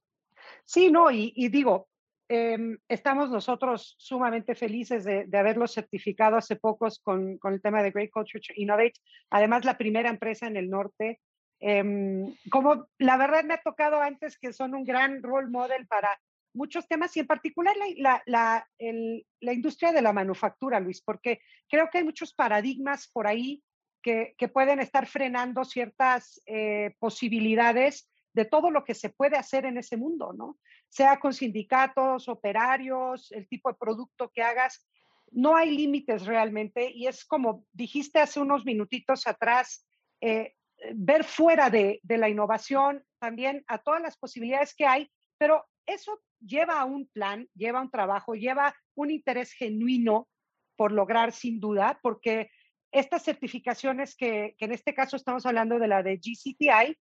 Sí, 0.64 0.90
no, 0.90 1.10
y, 1.10 1.32
y 1.34 1.48
digo, 1.48 1.88
eh, 2.28 2.58
estamos 2.88 3.30
nosotros 3.30 3.94
sumamente 3.98 4.54
felices 4.54 5.04
de, 5.04 5.26
de, 5.26 5.38
haberlos 5.38 5.72
certificado 5.72 6.36
hace 6.36 6.56
pocos 6.56 6.98
con, 6.98 7.38
con, 7.38 7.54
el 7.54 7.62
tema 7.62 7.82
de 7.82 7.90
Great 7.90 8.10
Culture 8.10 8.40
to 8.40 8.52
Innovate. 8.56 8.94
Además, 9.30 9.64
la 9.64 9.78
primera 9.78 10.10
empresa 10.10 10.46
en 10.46 10.56
el 10.56 10.68
norte. 10.68 11.20
Eh, 11.60 12.34
como 12.50 12.86
la 12.98 13.16
verdad 13.16 13.44
me 13.44 13.54
ha 13.54 13.62
tocado 13.62 14.00
antes 14.00 14.38
que 14.38 14.52
son 14.52 14.74
un 14.74 14.84
gran 14.84 15.22
role 15.22 15.48
model 15.48 15.86
para 15.86 16.10
muchos 16.52 16.86
temas 16.88 17.16
y 17.16 17.20
en 17.20 17.26
particular 17.26 17.74
la, 17.96 18.22
la, 18.26 18.68
el, 18.78 19.24
la 19.40 19.52
industria 19.52 19.92
de 19.92 20.02
la 20.02 20.12
manufactura, 20.12 20.80
Luis, 20.80 21.02
porque 21.02 21.40
creo 21.68 21.88
que 21.90 21.98
hay 21.98 22.04
muchos 22.04 22.34
paradigmas 22.34 23.08
por 23.08 23.26
ahí 23.26 23.62
que, 24.02 24.34
que 24.36 24.48
pueden 24.48 24.80
estar 24.80 25.06
frenando 25.06 25.64
ciertas 25.64 26.40
eh, 26.46 26.94
posibilidades 26.98 28.08
de 28.36 28.44
todo 28.44 28.70
lo 28.70 28.84
que 28.84 28.94
se 28.94 29.08
puede 29.08 29.38
hacer 29.38 29.64
en 29.64 29.78
ese 29.78 29.96
mundo, 29.96 30.34
¿no? 30.34 30.58
Sea 30.90 31.18
con 31.18 31.32
sindicatos, 31.32 32.28
operarios, 32.28 33.32
el 33.32 33.48
tipo 33.48 33.70
de 33.70 33.78
producto 33.80 34.30
que 34.30 34.42
hagas, 34.42 34.86
no 35.30 35.56
hay 35.56 35.74
límites 35.74 36.26
realmente 36.26 36.90
y 36.90 37.06
es 37.06 37.24
como 37.24 37.64
dijiste 37.72 38.20
hace 38.20 38.38
unos 38.38 38.66
minutitos 38.66 39.26
atrás, 39.26 39.86
eh, 40.20 40.52
ver 40.94 41.24
fuera 41.24 41.70
de, 41.70 41.98
la 42.06 42.28
innovación 42.28 43.02
también 43.18 43.64
a 43.68 43.78
todas 43.78 44.02
las 44.02 44.18
posibilidades 44.18 44.74
que 44.74 44.84
hay, 44.84 45.10
pero 45.38 45.64
eso 45.86 46.20
lleva 46.38 46.78
a 46.78 46.84
un 46.84 47.08
plan, 47.08 47.48
lleva 47.54 47.78
a 47.78 47.82
un 47.82 47.90
trabajo, 47.90 48.34
lleva 48.34 48.74
un 48.94 49.10
interés 49.10 49.52
genuino 49.52 50.28
por 50.76 50.92
lograr 50.92 51.32
sin 51.32 51.58
duda, 51.58 51.98
porque 52.02 52.50
estas 52.92 53.22
certificaciones 53.24 54.14
que, 54.14 54.54
que 54.58 54.66
en 54.66 54.72
este 54.72 54.92
caso 54.92 55.16
estamos 55.16 55.46
hablando 55.46 55.78
de 55.78 55.88
la 55.88 56.02
de 56.02 56.18
GCTI, 56.18 56.98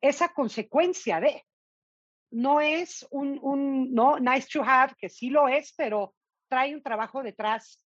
esa 0.00 0.32
consecuencia 0.32 1.20
de. 1.20 1.44
No 2.30 2.60
es 2.60 3.06
un, 3.10 3.38
un, 3.40 3.94
no, 3.94 4.18
nice 4.18 4.48
to 4.52 4.62
have, 4.62 4.94
que 4.98 5.08
sí 5.08 5.30
lo 5.30 5.48
es, 5.48 5.72
pero 5.76 6.14
trae 6.48 6.74
un 6.74 6.82
trabajo 6.82 7.22
detrás 7.22 7.80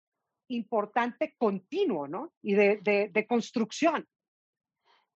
importante, 0.47 1.35
continuo, 1.37 2.07
¿no? 2.07 2.33
Y 2.41 2.53
de, 2.53 2.77
de, 2.81 3.09
de 3.09 3.27
construcción. 3.27 4.07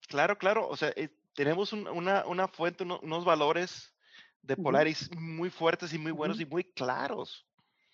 Claro, 0.08 0.38
claro. 0.38 0.68
O 0.68 0.76
sea, 0.76 0.90
eh, 0.96 1.10
tenemos 1.34 1.74
un, 1.74 1.88
una, 1.88 2.26
una, 2.26 2.48
fuente, 2.48 2.84
uno, 2.84 3.00
unos 3.02 3.26
valores 3.26 3.96
de 4.42 4.58
Polaris 4.58 5.08
uh 5.08 5.16
-huh. 5.16 5.20
muy 5.20 5.50
fuertes 5.50 5.94
y 5.94 5.98
muy 5.98 6.12
buenos 6.12 6.38
uh 6.38 6.42
-huh. 6.42 6.48
y 6.48 6.50
muy 6.50 6.64
claros. 6.66 7.48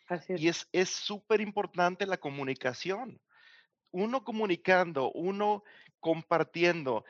Así 0.07 0.33
es. 0.33 0.41
Y 0.41 0.79
es 0.79 0.89
súper 0.89 1.39
importante 1.41 2.05
la 2.05 2.17
comunicación. 2.17 3.21
Uno 3.91 4.23
comunicando, 4.23 5.11
uno 5.11 5.63
compartiendo, 5.99 7.05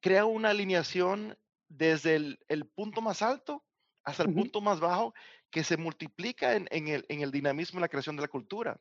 crea 0.00 0.24
una 0.24 0.50
alineación 0.50 1.38
desde 1.68 2.16
el, 2.16 2.38
el 2.48 2.66
punto 2.66 3.00
más 3.00 3.22
alto 3.22 3.64
hasta 4.04 4.24
el 4.24 4.30
uh 4.30 4.32
-huh. 4.32 4.36
punto 4.36 4.60
más 4.60 4.80
bajo 4.80 5.14
que 5.50 5.64
se 5.64 5.76
multiplica 5.76 6.54
en, 6.54 6.66
en, 6.70 6.88
el, 6.88 7.06
en 7.08 7.20
el 7.20 7.30
dinamismo 7.30 7.78
y 7.78 7.82
la 7.82 7.88
creación 7.88 8.16
de 8.16 8.22
la 8.22 8.28
cultura. 8.28 8.80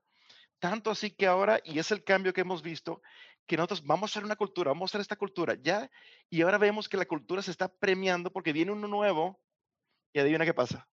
Tanto 0.59 0.91
así 0.91 1.11
que 1.11 1.27
ahora, 1.27 1.59
y 1.63 1.79
es 1.79 1.91
el 1.91 2.03
cambio 2.03 2.33
que 2.33 2.41
hemos 2.41 2.61
visto, 2.61 3.01
que 3.47 3.57
nosotros 3.57 3.83
vamos 3.83 4.09
a 4.09 4.11
hacer 4.13 4.23
una 4.23 4.35
cultura, 4.35 4.71
vamos 4.71 4.89
a 4.89 4.91
hacer 4.91 5.01
esta 5.01 5.15
cultura, 5.15 5.55
ya, 5.61 5.89
y 6.29 6.41
ahora 6.41 6.57
vemos 6.57 6.87
que 6.87 6.97
la 6.97 7.05
cultura 7.05 7.41
se 7.41 7.51
está 7.51 7.67
premiando 7.67 8.31
porque 8.31 8.53
viene 8.53 8.71
uno 8.71 8.87
nuevo 8.87 9.39
y 10.13 10.19
adivina 10.19 10.45
qué 10.45 10.53
pasa. 10.53 10.87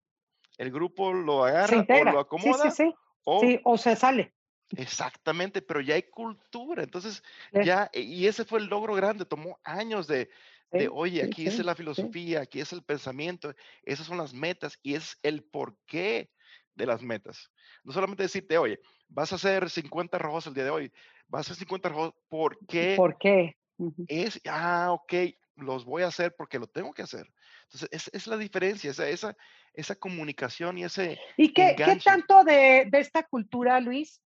El 0.58 0.70
grupo 0.70 1.12
lo 1.12 1.44
agarra 1.44 1.84
o 1.88 2.04
lo 2.04 2.20
acomoda 2.20 2.70
sí, 2.70 2.76
sí, 2.76 2.90
sí. 2.90 2.94
O, 3.24 3.40
sí, 3.40 3.60
o 3.64 3.76
se 3.78 3.96
sale. 3.96 4.34
Exactamente, 4.76 5.62
pero 5.62 5.80
ya 5.80 5.94
hay 5.94 6.04
cultura. 6.04 6.82
Entonces, 6.82 7.22
sí. 7.52 7.64
ya, 7.64 7.90
y 7.92 8.26
ese 8.26 8.44
fue 8.44 8.60
el 8.60 8.66
logro 8.66 8.94
grande, 8.94 9.24
tomó 9.24 9.58
años 9.64 10.06
de, 10.06 10.30
de 10.70 10.88
oye, 10.88 11.22
aquí 11.22 11.46
es 11.46 11.58
la 11.64 11.74
filosofía, 11.74 12.40
aquí 12.40 12.60
es 12.60 12.72
el 12.72 12.82
pensamiento, 12.82 13.54
esas 13.82 14.06
son 14.06 14.18
las 14.18 14.34
metas 14.34 14.78
y 14.82 14.94
es 14.94 15.18
el 15.22 15.42
porqué 15.44 16.30
de 16.74 16.86
las 16.86 17.02
metas. 17.02 17.50
No 17.84 17.92
solamente 17.92 18.24
decirte, 18.24 18.58
oye, 18.58 18.80
vas 19.08 19.32
a 19.32 19.36
hacer 19.36 19.70
50 19.70 20.18
rojos 20.18 20.46
el 20.46 20.54
día 20.54 20.64
de 20.64 20.70
hoy, 20.70 20.92
vas 21.28 21.40
a 21.40 21.52
hacer 21.52 21.56
50 21.56 21.88
rojos, 21.88 22.14
¿por 22.28 22.58
qué? 22.66 22.94
¿Por 22.96 23.16
qué? 23.18 23.56
Uh 23.76 23.90
-huh. 23.90 24.06
Es, 24.08 24.40
ah, 24.48 24.88
ok, 24.92 25.14
los 25.56 25.84
voy 25.84 26.02
a 26.02 26.08
hacer 26.08 26.34
porque 26.36 26.58
lo 26.58 26.66
tengo 26.66 26.92
que 26.92 27.02
hacer. 27.02 27.26
Entonces, 27.64 27.88
es, 27.92 28.10
es 28.12 28.26
la 28.26 28.36
diferencia, 28.36 28.90
esa, 28.90 29.08
esa, 29.08 29.36
esa, 29.72 29.94
comunicación 29.96 30.78
y 30.78 30.84
ese... 30.84 31.18
¿Y 31.36 31.52
qué, 31.52 31.74
¿qué 31.76 31.98
tanto 32.04 32.44
de, 32.44 32.86
de, 32.90 32.98
esta 33.00 33.22
cultura, 33.24 33.80
Luis, 33.80 34.20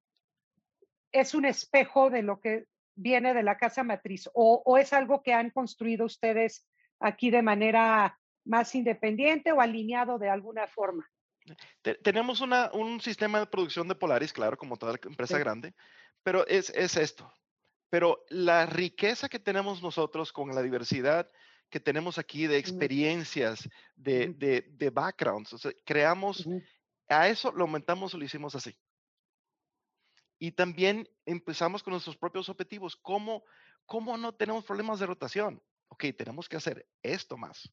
es 1.13 1.35
un 1.35 1.45
espejo 1.45 2.11
de 2.11 2.23
lo 2.23 2.41
que 2.41 2.67
viene 2.95 3.35
de 3.35 3.43
la 3.43 3.57
casa 3.57 3.83
matriz? 3.85 4.29
¿O, 4.35 4.63
o 4.65 4.79
es 4.79 4.93
algo 4.93 5.23
que 5.23 5.33
han 5.33 5.51
construido 5.51 6.07
ustedes 6.07 6.67
aquí 7.01 7.31
de 7.31 7.43
manera 7.43 8.19
más 8.45 8.75
independiente 8.75 9.53
o 9.53 9.61
alineado 9.61 10.19
de 10.19 10.31
alguna 10.31 10.67
forma? 10.67 11.09
Tenemos 12.03 12.41
una, 12.41 12.71
un 12.73 13.01
sistema 13.01 13.41
de 13.41 13.47
producción 13.47 13.89
de 13.89 13.95
Polaris, 13.95 14.33
claro, 14.33 14.57
como 14.57 14.77
toda 14.77 14.99
empresa 15.03 15.37
sí. 15.37 15.41
grande, 15.41 15.75
pero 16.23 16.47
es, 16.47 16.71
es 16.71 16.97
esto. 16.97 17.33
Pero 17.91 18.25
la 18.29 18.67
riqueza 18.67 19.29
que 19.29 19.39
tenemos 19.39 19.83
nosotros 19.83 20.33
con 20.33 20.55
la 20.55 20.63
diversidad 20.63 21.31
que 21.71 21.81
tenemos 21.81 22.19
aquí 22.19 22.47
de 22.47 22.59
experiencias, 22.59 23.69
de, 23.95 24.29
de, 24.29 24.63
de 24.71 24.91
backgrounds, 24.91 25.53
o 25.53 25.59
sea, 25.59 25.73
creamos, 25.85 26.47
uh 26.47 26.53
-huh. 26.53 26.67
a 27.09 27.29
eso 27.29 27.53
lo 27.53 27.65
aumentamos 27.65 28.15
o 28.15 28.19
lo 28.19 28.25
hicimos 28.25 28.55
así. 28.55 28.75
Y 30.39 30.53
también 30.53 31.09
empezamos 31.27 31.83
con 31.83 31.93
nuestros 31.93 32.17
propios 32.17 32.49
objetivos. 32.49 32.97
¿Cómo, 32.97 33.45
¿Cómo 33.87 34.17
no 34.17 34.35
tenemos 34.35 34.65
problemas 34.65 35.01
de 35.01 35.07
rotación? 35.07 35.63
Ok, 35.89 36.05
tenemos 36.17 36.49
que 36.49 36.57
hacer 36.57 36.87
esto 37.03 37.37
más. 37.37 37.71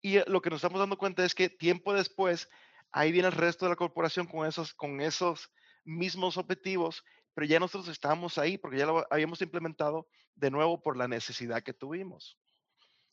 Y 0.00 0.18
eh, 0.18 0.24
lo 0.26 0.42
que 0.42 0.50
nos 0.50 0.58
estamos 0.58 0.80
dando 0.80 0.98
cuenta 0.98 1.24
es 1.24 1.34
que 1.34 1.48
tiempo 1.48 1.94
después, 1.94 2.48
ahí 2.90 3.12
viene 3.12 3.28
el 3.28 3.34
resto 3.34 3.64
de 3.64 3.70
la 3.70 3.76
corporación 3.76 4.26
con 4.26 4.46
esos, 4.46 4.74
con 4.74 5.00
esos 5.00 5.50
mismos 5.84 6.36
objetivos, 6.36 7.04
pero 7.34 7.46
ya 7.46 7.58
nosotros 7.58 7.88
estábamos 7.88 8.36
ahí 8.38 8.58
porque 8.58 8.78
ya 8.78 8.86
lo 8.86 9.06
habíamos 9.10 9.40
implementado 9.40 10.06
de 10.34 10.50
nuevo 10.50 10.82
por 10.82 10.96
la 10.96 11.08
necesidad 11.08 11.62
que 11.62 11.72
tuvimos. 11.72 12.38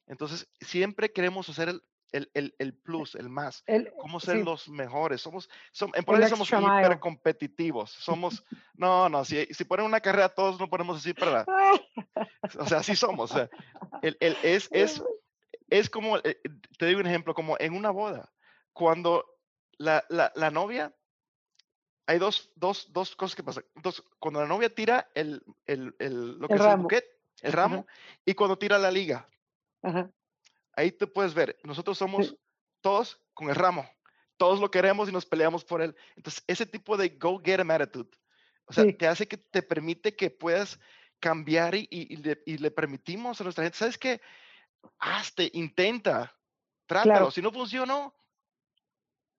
Entonces, 0.07 0.49
siempre 0.59 1.12
queremos 1.12 1.47
hacer 1.49 1.69
el, 1.69 1.83
el, 2.12 2.30
el, 2.34 2.56
el 2.60 2.74
plus, 2.74 3.15
el 3.15 3.30
más. 3.30 3.63
El, 3.67 3.91
cómo 3.98 4.19
ser 4.19 4.38
sí. 4.38 4.43
los 4.43 4.69
mejores. 4.69 5.22
Somos, 5.22 5.50
somos 5.72 5.95
en 5.98 6.04
por 6.04 6.28
somos 6.28 6.50
hiper 6.52 7.00
competitivos. 7.00 7.91
Somos, 7.91 8.43
no, 8.74 9.10
no, 9.10 9.24
si, 9.26 9.45
si 9.48 9.63
ponen 9.65 9.86
una 9.86 10.02
carrera 10.02 10.30
todos 10.30 10.60
no 10.60 10.69
ponemos 10.69 10.98
así 10.98 11.13
para 11.13 11.45
O 12.60 12.65
sea, 12.65 12.80
así 12.80 12.95
somos. 12.95 13.32
O 13.32 13.34
sea, 13.36 13.50
el, 14.02 14.17
es, 14.43 14.69
es, 14.72 15.04
es 15.69 15.89
como, 15.89 16.17
eh, 16.17 16.39
te 16.78 16.86
digo 16.86 17.00
un 17.00 17.08
ejemplo, 17.08 17.34
como 17.34 17.58
en 17.60 17.74
una 17.74 17.91
boda. 17.91 18.32
Cuando 18.74 19.26
la, 19.78 20.04
la, 20.10 20.32
la 20.36 20.52
novia 20.52 20.93
hay 22.10 22.17
dos, 22.17 22.52
dos, 22.56 22.91
dos 22.91 23.15
cosas 23.15 23.36
que 23.36 23.43
pasan. 23.43 23.63
Entonces, 23.76 24.04
cuando 24.17 24.41
la 24.41 24.48
novia 24.48 24.74
tira 24.74 25.12
el, 25.13 25.43
el, 25.67 25.95
el 26.00 26.39
lo 26.39 26.48
que 26.48 26.56
el 26.56 26.60
es 26.60 26.65
ramo. 26.65 26.76
el 26.76 26.82
buquet, 26.82 27.06
el 27.41 27.54
ramo, 27.54 27.78
uh 27.78 27.82
-huh. 27.82 28.22
y 28.26 28.34
cuando 28.34 28.58
tira 28.58 28.80
la 28.80 28.89
liga. 28.89 29.30
Uh 29.84 29.89
-huh. 29.89 30.13
Ahí 30.80 30.94
te 30.94 31.08
puedes 31.08 31.34
ver, 31.34 31.60
nosotros 31.65 31.98
somos 31.98 32.38
todos 32.80 33.22
con 33.34 33.50
el 33.50 33.56
ramo, 33.56 33.86
todos 34.38 34.62
lo 34.62 34.72
queremos 34.72 35.10
y 35.10 35.12
nos 35.12 35.26
peleamos 35.26 35.65
por 35.65 35.82
él. 35.82 35.94
Entonces, 36.15 36.42
ese 36.48 36.65
tipo 36.65 36.96
de 36.96 37.10
go 37.10 37.42
get 37.44 37.60
em 37.60 37.70
attitude, 37.70 38.10
o 38.63 38.72
sea, 38.72 38.86
sí. 38.86 38.94
te 38.94 39.06
hace 39.06 39.28
que 39.28 39.36
te 39.36 39.62
permite 39.62 40.15
que 40.15 40.30
puedas 40.30 40.80
cambiar 41.20 41.76
y, 41.76 41.86
y, 41.92 42.13
y, 42.13 42.15
le, 42.15 42.42
y 42.46 42.58
le, 42.60 42.72
permitimos 42.72 43.42
a 43.42 43.44
nuestra 43.44 43.65
gente, 43.65 43.78
¿sabes 43.78 43.98
qué? 43.98 44.22
Hazte, 45.00 45.52
intenta, 45.52 46.34
trátalo. 46.86 47.13
Claro. 47.13 47.32
Si 47.32 47.42
no 47.42 47.52
funcionó, 47.52 48.15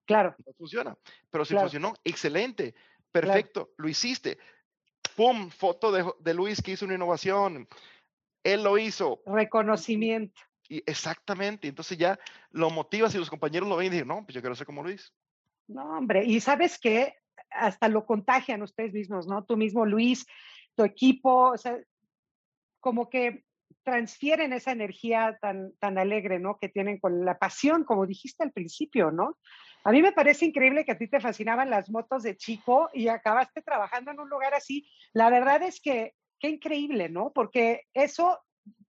Claro. 0.05 0.35
No 0.45 0.53
funciona. 0.53 0.95
Pero 1.31 1.45
si 1.47 1.55
funcionó, 1.55 1.95
excelente, 2.05 2.75
perfecto, 3.11 3.71
lo 3.79 3.89
hiciste. 3.89 4.39
¡Pum! 5.17 5.49
Foto 5.49 5.91
de, 5.91 6.05
de 6.19 6.35
Luis 6.35 6.61
que 6.61 6.73
hizo 6.73 6.85
una 6.85 6.97
innovación. 6.97 7.67
Él 8.45 8.63
lo 8.63 8.77
hizo. 8.77 9.23
Reconocimiento. 9.25 10.43
Y 10.71 10.85
exactamente. 10.87 11.67
Entonces 11.67 11.99
ya 11.99 12.19
lo 12.53 12.71
motivas 12.71 13.13
y 13.15 13.19
los 13.19 13.29
compañeros 13.29 13.69
lo 13.69 13.77
ven 13.77 13.89
y 13.89 13.91
dicen, 13.91 14.09
no, 14.09 14.25
pues 14.25 14.35
yo 14.35 14.41
quiero 14.41 14.55
ser 14.55 14.67
como 14.67 14.85
Luis. 14.85 15.13
No, 15.67 15.99
hombre. 15.99 16.25
Y 16.25 16.41
sabes 16.41 16.79
qué? 16.79 17.17
Hasta 17.51 17.89
lo 17.89 18.07
contagian 18.07 18.63
ustedes 18.63 18.93
mismos, 18.93 19.27
¿no? 19.27 19.45
Tú 19.45 19.57
mismo, 19.57 19.85
Luis, 19.85 20.25
tu 20.77 20.85
equipo, 20.85 21.51
o 21.51 21.59
sea, 21.59 21.77
como 22.79 23.11
que 23.11 23.45
transfieren 23.83 24.53
esa 24.53 24.71
energía 24.71 25.39
tan, 25.41 25.73
tan 25.81 25.99
alegre, 25.99 26.39
¿no? 26.39 26.57
Que 26.59 26.69
tienen 26.69 27.01
con 27.01 27.25
la 27.25 27.37
pasión, 27.37 27.83
como 27.83 28.07
dijiste 28.07 28.45
al 28.45 28.53
principio, 28.53 29.11
¿no? 29.11 29.39
A 29.83 29.91
mí 29.91 30.03
me 30.03 30.13
parece 30.13 30.47
increíble 30.47 30.85
que 30.85 30.93
a 30.93 30.99
ti 30.99 31.09
te 31.09 31.21
fascinaban 31.21 31.69
las 31.69 31.91
motos 31.91 32.23
de 32.23 32.37
chico 32.37 32.91
y 32.93 33.09
acabaste 33.09 33.63
trabajando 33.63 34.13
en 34.13 34.21
un 34.21 34.29
lugar 34.29 34.55
así. 34.55 34.89
La 35.13 35.31
verdad 35.31 35.63
es 35.63 35.81
que 35.81 36.15
qué 36.39 36.49
increíble, 36.49 37.09
¿no? 37.09 37.33
Porque 37.33 37.83
eso, 37.93 38.39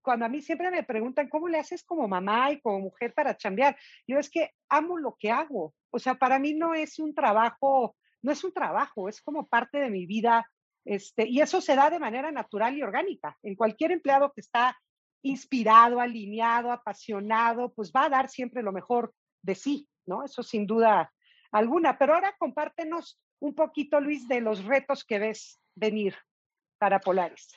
cuando 0.02 0.26
a 0.26 0.30
mí 0.30 0.42
siempre 0.42 0.72
me 0.72 0.84
preguntan, 0.84 1.30
¿cómo 1.30 1.48
le 1.48 1.60
haces 1.60 1.84
como 1.84 2.08
mamá 2.08 2.52
y 2.52 2.62
como 2.62 2.80
mujer 2.80 3.14
para 3.14 3.38
chambear? 3.38 3.78
Yo 4.08 4.18
es 4.18 4.30
que 4.30 4.52
amo 4.70 4.98
lo 4.98 5.16
que 5.20 5.32
hago. 5.32 5.74
O 5.92 6.00
sea, 6.00 6.16
para 6.16 6.40
mí 6.40 6.54
no 6.54 6.74
es 6.74 7.00
un 7.00 7.14
trabajo, 7.14 7.96
no 8.22 8.32
es 8.32 8.44
un 8.44 8.54
trabajo, 8.54 9.10
es 9.10 9.22
como 9.22 9.48
parte 9.48 9.80
de 9.80 9.90
mi 9.90 10.06
vida. 10.06 10.46
Este, 10.86 11.28
y 11.28 11.42
eso 11.42 11.62
se 11.62 11.76
da 11.76 11.90
de 11.90 12.00
manera 12.00 12.32
natural 12.32 12.76
y 12.78 12.84
orgánica. 12.84 13.38
En 13.44 13.56
cualquier 13.56 13.92
empleado 13.92 14.32
que 14.34 14.42
está 14.42 14.78
inspirado, 15.22 16.00
alineado, 16.00 16.72
apasionado, 16.72 17.72
pues 17.74 17.92
va 17.96 18.06
a 18.06 18.10
dar 18.10 18.30
siempre 18.30 18.64
lo 18.64 18.72
mejor 18.72 19.14
de 19.44 19.56
sí, 19.56 19.88
¿no? 20.06 20.24
Eso 20.24 20.42
sin 20.44 20.66
duda 20.66 21.14
alguna. 21.52 21.98
Pero 21.98 22.16
ahora 22.16 22.36
compártenos 22.40 23.20
un 23.40 23.54
poquito, 23.54 24.00
Luis, 24.00 24.28
de 24.28 24.42
los 24.42 24.64
retos 24.66 25.04
que 25.04 25.20
ves 25.20 25.60
venir 25.76 26.16
para 26.78 27.00
Polaris. 27.00 27.50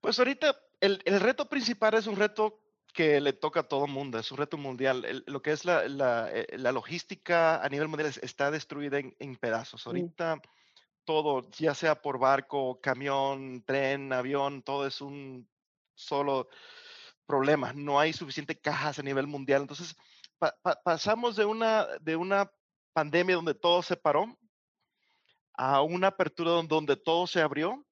Pues 0.00 0.18
ahorita 0.18 0.56
el, 0.80 1.20
reto 1.20 1.48
principal 1.48 1.94
es 1.94 2.06
un 2.06 2.16
reto 2.16 2.60
que 2.94 3.20
le 3.20 3.32
toca 3.32 3.60
a 3.60 3.68
todo 3.68 3.84
el 3.84 3.92
mundo, 3.92 4.18
es 4.18 4.30
un 4.32 4.38
reto 4.38 4.56
mundial. 4.56 5.24
lo 5.26 5.42
que 5.42 5.52
es 5.52 5.64
la, 5.64 5.86
la, 5.88 6.30
eh, 6.32 6.46
la, 6.56 6.72
logística 6.72 7.62
a 7.62 7.68
nivel 7.68 7.88
mundial 7.88 8.12
está 8.22 8.50
destruida 8.50 8.98
en, 8.98 9.14
en 9.18 9.36
pedazos. 9.36 9.84
Mm. 9.84 9.88
Ahorita 9.88 10.42
todo, 11.04 11.48
ya 11.52 11.74
sea 11.74 12.02
por 12.02 12.18
barco, 12.18 12.80
camión, 12.82 13.62
tren, 13.64 14.12
avión, 14.12 14.62
todo 14.62 14.86
es 14.86 15.00
un 15.00 15.48
solo 15.94 16.48
problema. 17.24 17.72
No 17.72 17.98
hay 17.98 18.12
suficiente 18.12 18.60
cajas 18.60 18.98
a 18.98 19.02
nivel 19.02 19.26
mundial. 19.26 19.62
Entonces, 19.62 19.96
pasamos 20.84 21.36
de 21.36 21.44
una, 21.44 21.86
de 22.00 22.16
una 22.16 22.50
pandemia 22.92 23.36
donde 23.36 23.54
todo 23.54 23.82
se 23.82 23.96
paró 23.96 24.36
a 25.54 25.82
una 25.82 26.08
apertura 26.08 26.50
donde, 26.50 26.96
todo 26.96 27.26
se 27.26 27.40
abrió. 27.40 27.84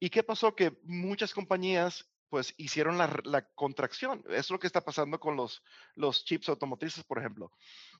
¿Y 0.00 0.10
qué 0.10 0.22
pasó? 0.22 0.54
Que 0.54 0.76
muchas 0.82 1.32
compañías 1.32 2.08
pues 2.32 2.54
hicieron 2.56 2.96
la, 2.96 3.46
contracción. 3.54 4.24
Es 4.30 4.48
lo 4.48 4.58
que 4.58 4.66
está 4.66 4.82
pasando 4.82 5.20
con 5.20 5.36
los, 5.36 5.62
los 5.96 6.24
chips 6.24 6.48
automotrices, 6.48 7.04
por 7.04 7.18
ejemplo. 7.18 7.52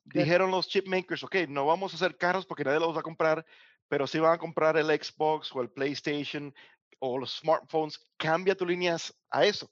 Dijeron 0.04 0.50
los 0.50 0.68
chip 0.68 0.88
makers, 0.88 1.22
ok, 1.22 1.36
no 1.48 1.66
vamos 1.66 1.92
a 1.92 1.96
hacer 1.96 2.16
carros 2.16 2.46
porque 2.46 2.64
nadie 2.64 2.80
los 2.80 2.96
va 2.96 3.00
a 3.00 3.02
comprar, 3.02 3.44
pero 3.88 4.06
si 4.06 4.18
van 4.18 4.32
a 4.32 4.38
comprar 4.38 4.78
el 4.78 4.86
Xbox 4.86 5.54
o 5.54 5.60
el 5.60 5.68
PlayStation 5.68 6.54
o 6.98 7.18
los 7.18 7.40
smartphones, 7.40 8.00
cambia 8.16 8.54
tu 8.54 8.64
líneas 8.64 9.14
a 9.28 9.44
eso. 9.44 9.70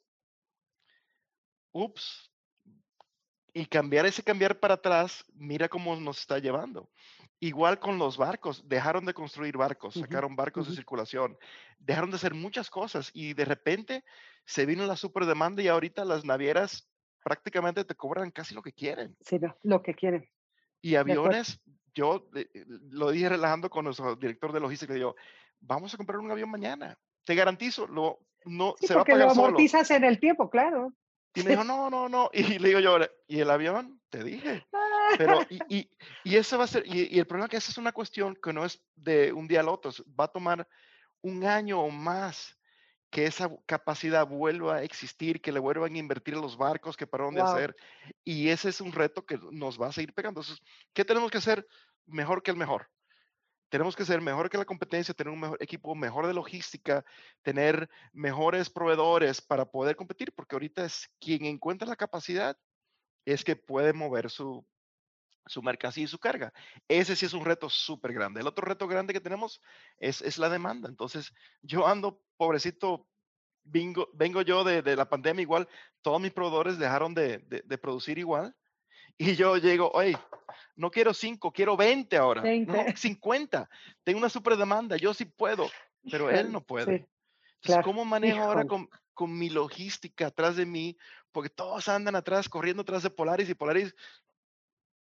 Ups. 1.73 2.31
Y 3.55 3.65
cambiar 3.65 4.05
ese 4.05 4.23
cambiar 4.23 4.61
para 4.61 4.75
atrás, 4.75 5.25
mira 5.33 5.71
cómo 5.71 5.97
nos 5.97 6.19
está 6.19 6.39
llevando. 6.39 6.91
Igual 7.43 7.79
con 7.79 7.99
los 7.99 8.19
barcos, 8.19 8.69
dejaron 8.69 9.07
de 9.07 9.15
construir 9.15 9.57
barcos, 9.57 9.95
sacaron 9.95 10.37
barcos 10.37 10.69
de 10.69 10.75
circulación, 10.75 11.39
dejaron 11.79 12.11
de 12.11 12.17
hacer 12.17 12.35
muchas 12.35 12.69
cosas 12.69 13.11
y 13.15 13.33
de 13.33 13.47
repente 13.47 14.05
se 14.45 14.67
vino 14.67 14.87
la 14.87 14.95
super 14.95 15.25
demanda 15.25 15.63
y 15.63 15.69
ahorita 15.69 16.05
las 16.05 16.25
navieras 16.25 16.91
prácticamente 17.25 17.85
te 17.85 17.95
cobran 17.95 18.31
casi 18.31 18.55
lo 18.55 18.61
que 18.61 18.75
quieren. 18.75 19.17
Sí, 19.21 19.41
lo 19.63 19.83
que 19.83 19.95
quieren. 19.95 20.29
Y 20.83 20.97
aviones, 20.97 21.63
yo 21.95 22.29
eh, 22.35 22.51
eh, 22.53 22.65
lo 22.67 23.11
dije 23.11 23.31
relajando 23.31 23.71
con 23.71 23.87
nuestro 23.87 24.17
director 24.17 24.53
de 24.53 24.61
logística, 24.61 24.93
digo, 24.93 25.17
vamos 25.61 25.95
a 25.95 25.97
comprar 25.97 26.19
un 26.19 26.31
avión 26.31 26.51
mañana. 26.51 26.99
Te 27.25 27.35
garantizo, 27.35 27.87
lo, 27.87 28.19
no, 28.45 28.75
se 28.79 28.95
va 28.95 29.01
a 29.03 29.05
pagar 29.05 29.27
lo 29.27 29.33
amortizas 29.33 29.91
en 29.91 30.05
el 30.05 30.21
tiempo, 30.21 30.51
claro. 30.51 30.93
Y 31.35 31.43
me 31.43 31.51
dijo, 31.51 31.65
no, 31.65 31.91
no, 31.91 32.09
no. 32.09 32.31
Y 32.35 32.59
le 32.59 32.69
digo 32.69 32.81
yo, 32.81 32.99
¿y 33.29 33.41
el 33.41 33.51
avión? 33.51 34.01
Te 34.11 34.25
dije. 34.25 34.67
Pero, 35.19 35.41
y, 35.51 35.61
y, 35.69 35.91
y 36.25 36.37
eso 36.37 36.59
va 36.59 36.65
a 36.65 36.69
ser, 36.69 36.85
y, 36.87 37.15
y, 37.15 37.19
el 37.19 37.27
problema 37.27 37.47
es 37.47 37.51
que 37.51 37.57
esa 37.57 37.71
es 37.73 37.79
una 37.79 37.93
cuestión 37.93 38.37
que 38.37 38.53
no 38.53 38.65
es 38.65 38.83
de 38.97 39.33
un 39.33 39.47
día 39.49 39.61
al 39.61 39.69
otro, 39.69 39.91
va 40.19 40.25
a 40.25 40.33
tomar 40.33 40.67
un 41.23 41.45
año 41.45 41.81
o 41.81 41.91
más 41.91 42.57
que 43.11 43.27
esa 43.27 43.51
capacidad 43.67 44.27
vuelva 44.27 44.77
a 44.77 44.83
existir, 44.85 45.41
que 45.41 45.51
le 45.51 45.59
vuelvan 45.59 45.95
a 45.95 45.99
invertir 45.99 46.35
en 46.35 46.41
los 46.41 46.57
barcos 46.57 46.97
que 46.97 47.09
pararon 47.09 47.35
de 47.35 47.43
hacer. 47.43 47.77
Y 48.25 48.49
ese 48.49 48.69
es 48.69 48.81
un 48.81 48.93
reto 48.93 49.27
que 49.27 49.39
nos 49.51 49.81
va 49.81 49.89
a 49.89 49.93
seguir 49.93 50.15
pegando. 50.15 50.41
Entonces, 50.41 50.65
¿qué 50.93 51.05
tenemos 51.05 51.31
que 51.31 51.39
hacer 51.39 51.67
mejor 52.07 52.43
que 52.43 52.53
el 52.53 52.57
mejor? 52.57 52.89
Tenemos 53.69 53.97
que 53.97 54.05
ser 54.05 54.21
mejor 54.21 54.49
que 54.49 54.59
la 54.59 54.65
competencia, 54.65 55.15
tener 55.15 55.33
un 55.33 55.41
mejor 55.41 55.59
equipo 55.61 55.95
mejor 55.95 56.27
de 56.27 56.35
logística, 56.35 57.05
tener 57.43 57.89
mejores 58.13 58.71
proveedores 58.71 59.41
para 59.41 59.65
poder 59.65 59.97
competir, 59.97 60.33
porque 60.33 60.55
ahorita 60.55 60.85
es 60.85 61.11
quien 61.21 61.45
encuentra 61.45 61.89
la 61.89 61.97
capacidad 61.97 62.57
es 63.25 63.45
que 63.45 63.57
puede 63.57 63.93
mover 63.93 64.31
su, 64.31 64.65
su 65.47 65.63
mercancía 65.63 66.05
y 66.05 66.09
su 66.09 66.19
carga. 66.19 66.53
Ese 66.89 67.17
sí 67.17 67.27
es 67.27 67.33
un 67.33 67.45
reto 67.45 67.69
súper 67.69 68.13
grande. 68.13 68.41
El 68.41 68.47
otro 68.47 68.65
reto 68.67 68.87
grande 68.87 69.13
que 69.13 69.21
tenemos 69.21 69.61
es, 69.99 70.23
es, 70.23 70.39
la 70.39 70.49
demanda. 70.49 70.89
Entonces, 70.89 71.33
yo 71.63 71.87
ando, 71.87 72.23
pobrecito, 72.37 73.07
vengo, 73.65 74.09
vengo 74.13 74.43
yo 74.43 74.65
de, 74.65 74.83
de 74.83 74.97
la 74.97 75.09
pandemia 75.09 75.43
igual, 75.43 75.69
todos 76.03 76.21
mis 76.21 76.33
proveedores 76.33 76.79
dejaron 76.79 77.15
de, 77.15 77.39
de, 77.39 77.79
producir 77.79 78.19
igual. 78.19 78.55
Y 79.19 79.37
yo 79.37 79.59
llego, 79.59 79.91
oye, 79.93 80.17
no 80.77 80.91
quiero 80.91 81.13
cinco, 81.13 81.53
quiero 81.53 81.77
20 81.77 82.17
ahora. 82.17 82.41
20. 82.41 82.73
No, 82.73 82.97
50. 82.97 83.69
Tengo 84.03 84.19
una 84.19 84.31
super 84.31 84.57
demanda, 84.57 84.97
yo 84.97 85.13
sí 85.13 85.27
puedo, 85.27 85.69
pero 86.11 86.31
él 86.31 86.51
no 86.51 86.63
puede. 86.63 87.07
Entonces, 87.57 87.85
¿cómo 87.85 88.07
manejo 88.07 88.41
ahora 88.41 88.65
con, 88.65 88.89
con, 89.13 89.37
mi 89.37 89.51
logística 89.51 90.29
atrás 90.29 90.57
de 90.57 90.65
mí? 90.65 90.97
Porque 91.33 91.51
todos 91.51 91.87
andan 91.89 92.17
atrás, 92.17 92.49
corriendo 92.49 92.81
atrás 92.81 93.03
de 93.03 93.11
Polaris 93.11 93.51
y 93.51 93.55
Polaris 93.55 93.95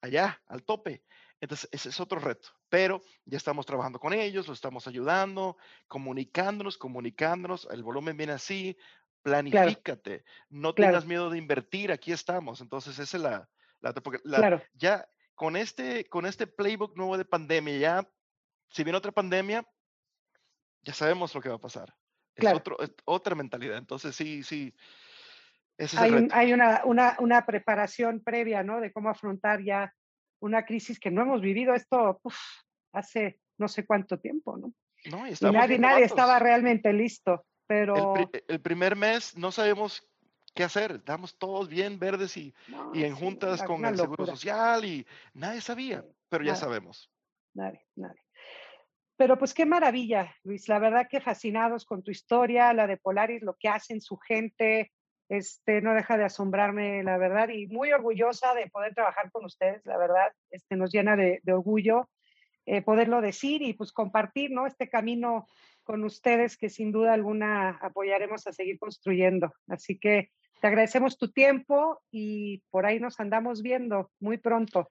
allá, 0.01 0.41
al 0.47 0.65
tope. 0.65 1.03
Entonces, 1.41 1.69
ese 1.71 1.91
es 1.91 2.01
otro 2.01 2.19
reto, 2.19 2.49
pero 2.69 3.03
ya 3.27 3.37
estamos 3.37 3.67
trabajando 3.67 4.01
con 4.01 4.15
ellos, 4.15 4.49
los 4.49 4.57
estamos 4.57 4.87
ayudando, 4.87 5.59
comunicándonos, 5.87 6.79
comunicándonos, 6.79 7.69
el 7.71 7.83
volumen 7.83 8.17
viene 8.17 8.33
así, 8.33 8.77
planifícate, 9.23 10.25
no 10.49 10.75
tengas 10.75 11.05
miedo 11.05 11.29
de 11.29 11.39
invertir, 11.39 11.93
aquí 11.93 12.13
estamos. 12.13 12.61
Entonces, 12.61 12.99
esa 12.99 13.17
es 13.17 13.23
la, 13.23 13.49
la, 13.81 13.93
porque 13.93 14.21
ya 14.73 15.07
con 15.35 15.57
este, 15.57 16.09
con 16.09 16.25
este 16.25 16.47
playbook 16.47 16.97
nuevo 16.97 17.19
de 17.19 17.25
pandemia, 17.27 17.77
ya, 17.77 18.09
si 18.71 18.83
viene 18.83 18.97
otra 18.97 19.13
pandemia, 19.13 19.67
ya 20.83 20.95
sabemos 20.95 21.35
lo 21.35 21.41
que 21.41 21.51
va 21.51 21.57
a 21.57 21.61
pasar. 21.61 21.95
Es, 22.35 22.53
otro, 22.53 22.77
otra 23.05 23.35
mentalidad. 23.35 23.79
Entonces, 23.79 24.15
sí, 24.15 24.43
sí. 24.43 24.75
Hay, 25.97 26.29
hay 26.33 26.53
una, 26.53 26.83
una, 26.85 27.17
una, 27.19 27.45
preparación 27.45 28.21
previa, 28.21 28.63
¿no? 28.63 28.81
De 28.81 28.93
cómo 28.93 29.11
afrontar 29.11 29.63
ya 29.63 29.93
una 30.41 30.65
crisis 30.65 30.99
que 30.99 31.11
no 31.11 31.23
hemos 31.23 31.41
vivido 31.41 31.75
esto 31.75 32.21
hace 32.93 33.41
no 33.59 33.69
sé 33.69 33.87
cuánto 33.87 34.19
tiempo, 34.19 34.57
¿no? 34.57 34.73
No, 35.11 35.27
y, 35.27 35.35
nadie, 35.53 35.79
nadie 35.79 36.05
estaba 36.05 36.39
realmente 36.39 36.93
listo, 36.93 37.47
pero... 37.67 38.15
El, 38.49 38.61
primer 38.61 38.97
mes 38.97 39.37
no 39.37 39.53
sabemos 39.53 40.07
qué 40.55 40.65
hacer, 40.65 40.93
estamos 40.93 41.39
todos 41.39 41.69
bien 41.69 41.99
verdes 41.99 42.37
y, 42.37 42.55
y 42.93 43.05
en 43.05 43.15
juntas 43.15 43.63
con 43.63 43.85
el 43.85 43.97
Seguro 43.97 44.27
Social 44.27 44.85
y 44.85 45.07
nadie 45.35 45.61
sabía, 45.61 46.05
pero 46.29 46.45
ya 46.45 46.57
sabemos. 46.57 47.11
Nadie, 47.55 47.81
nadie. 47.95 48.21
Pero 49.17 49.39
pues 49.39 49.55
qué 49.55 49.65
maravilla, 49.65 50.35
Luis, 50.45 50.69
la 50.69 50.79
verdad 50.79 51.07
que 51.09 51.21
fascinados 51.21 51.87
con 51.87 52.03
tu 52.03 52.11
historia, 52.11 52.75
la 52.75 52.87
de 52.87 52.99
Polaris, 52.99 53.43
lo 53.43 53.55
que 53.55 53.69
hacen 53.69 54.01
su 54.01 54.19
gente, 54.19 54.93
este, 55.29 55.81
no 55.81 55.95
deja 55.95 56.17
de 56.17 56.25
asombrarme, 56.25 57.03
la 57.03 57.19
verdad, 57.19 57.49
y 57.49 57.67
muy 57.67 57.93
orgullosa 57.93 58.55
de 58.55 58.69
poder 58.69 58.95
trabajar 58.95 59.31
con 59.31 59.45
ustedes, 59.45 59.85
la 59.85 59.99
verdad, 59.99 60.33
este, 60.51 60.77
nos 60.77 60.93
llena 60.93 61.17
de, 61.17 61.41
orgullo 61.47 62.09
eh, 62.65 62.83
poderlo 62.83 63.21
decir 63.21 63.63
y 63.63 63.75
pues 63.75 63.93
compartir, 63.93 64.51
¿no? 64.51 64.67
Este 64.67 64.89
camino 64.89 65.47
con 65.85 66.03
ustedes 66.03 66.57
que 66.57 66.69
sin 66.69 66.91
duda 66.91 67.13
alguna 67.13 67.79
apoyaremos 67.81 68.47
a 68.47 68.53
seguir 68.53 68.79
construyendo. 68.79 69.53
Así 69.69 69.99
que 69.99 70.31
te 70.61 70.67
agradecemos 70.67 71.17
tu 71.17 71.31
tiempo 71.31 72.03
y 72.11 72.63
por 72.71 72.87
ahí 72.87 72.99
nos 72.99 73.21
andamos 73.21 73.63
viendo 73.63 74.11
muy 74.19 74.39
pronto. 74.39 74.91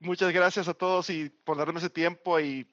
Muchas 0.00 0.32
gracias 0.32 0.68
a 0.68 0.74
todos 0.74 1.08
y 1.08 1.30
por 1.30 1.56
darme 1.56 1.78
ese 1.78 1.88
tiempo 1.88 2.38
y 2.40 2.66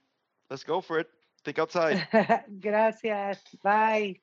let's 0.50 0.66
go 0.66 0.82
for 0.82 1.00
it. 1.00 1.08
Take 1.44 1.62
outside. 1.62 2.08
gracias. 2.48 3.44
Bye. 3.64 4.22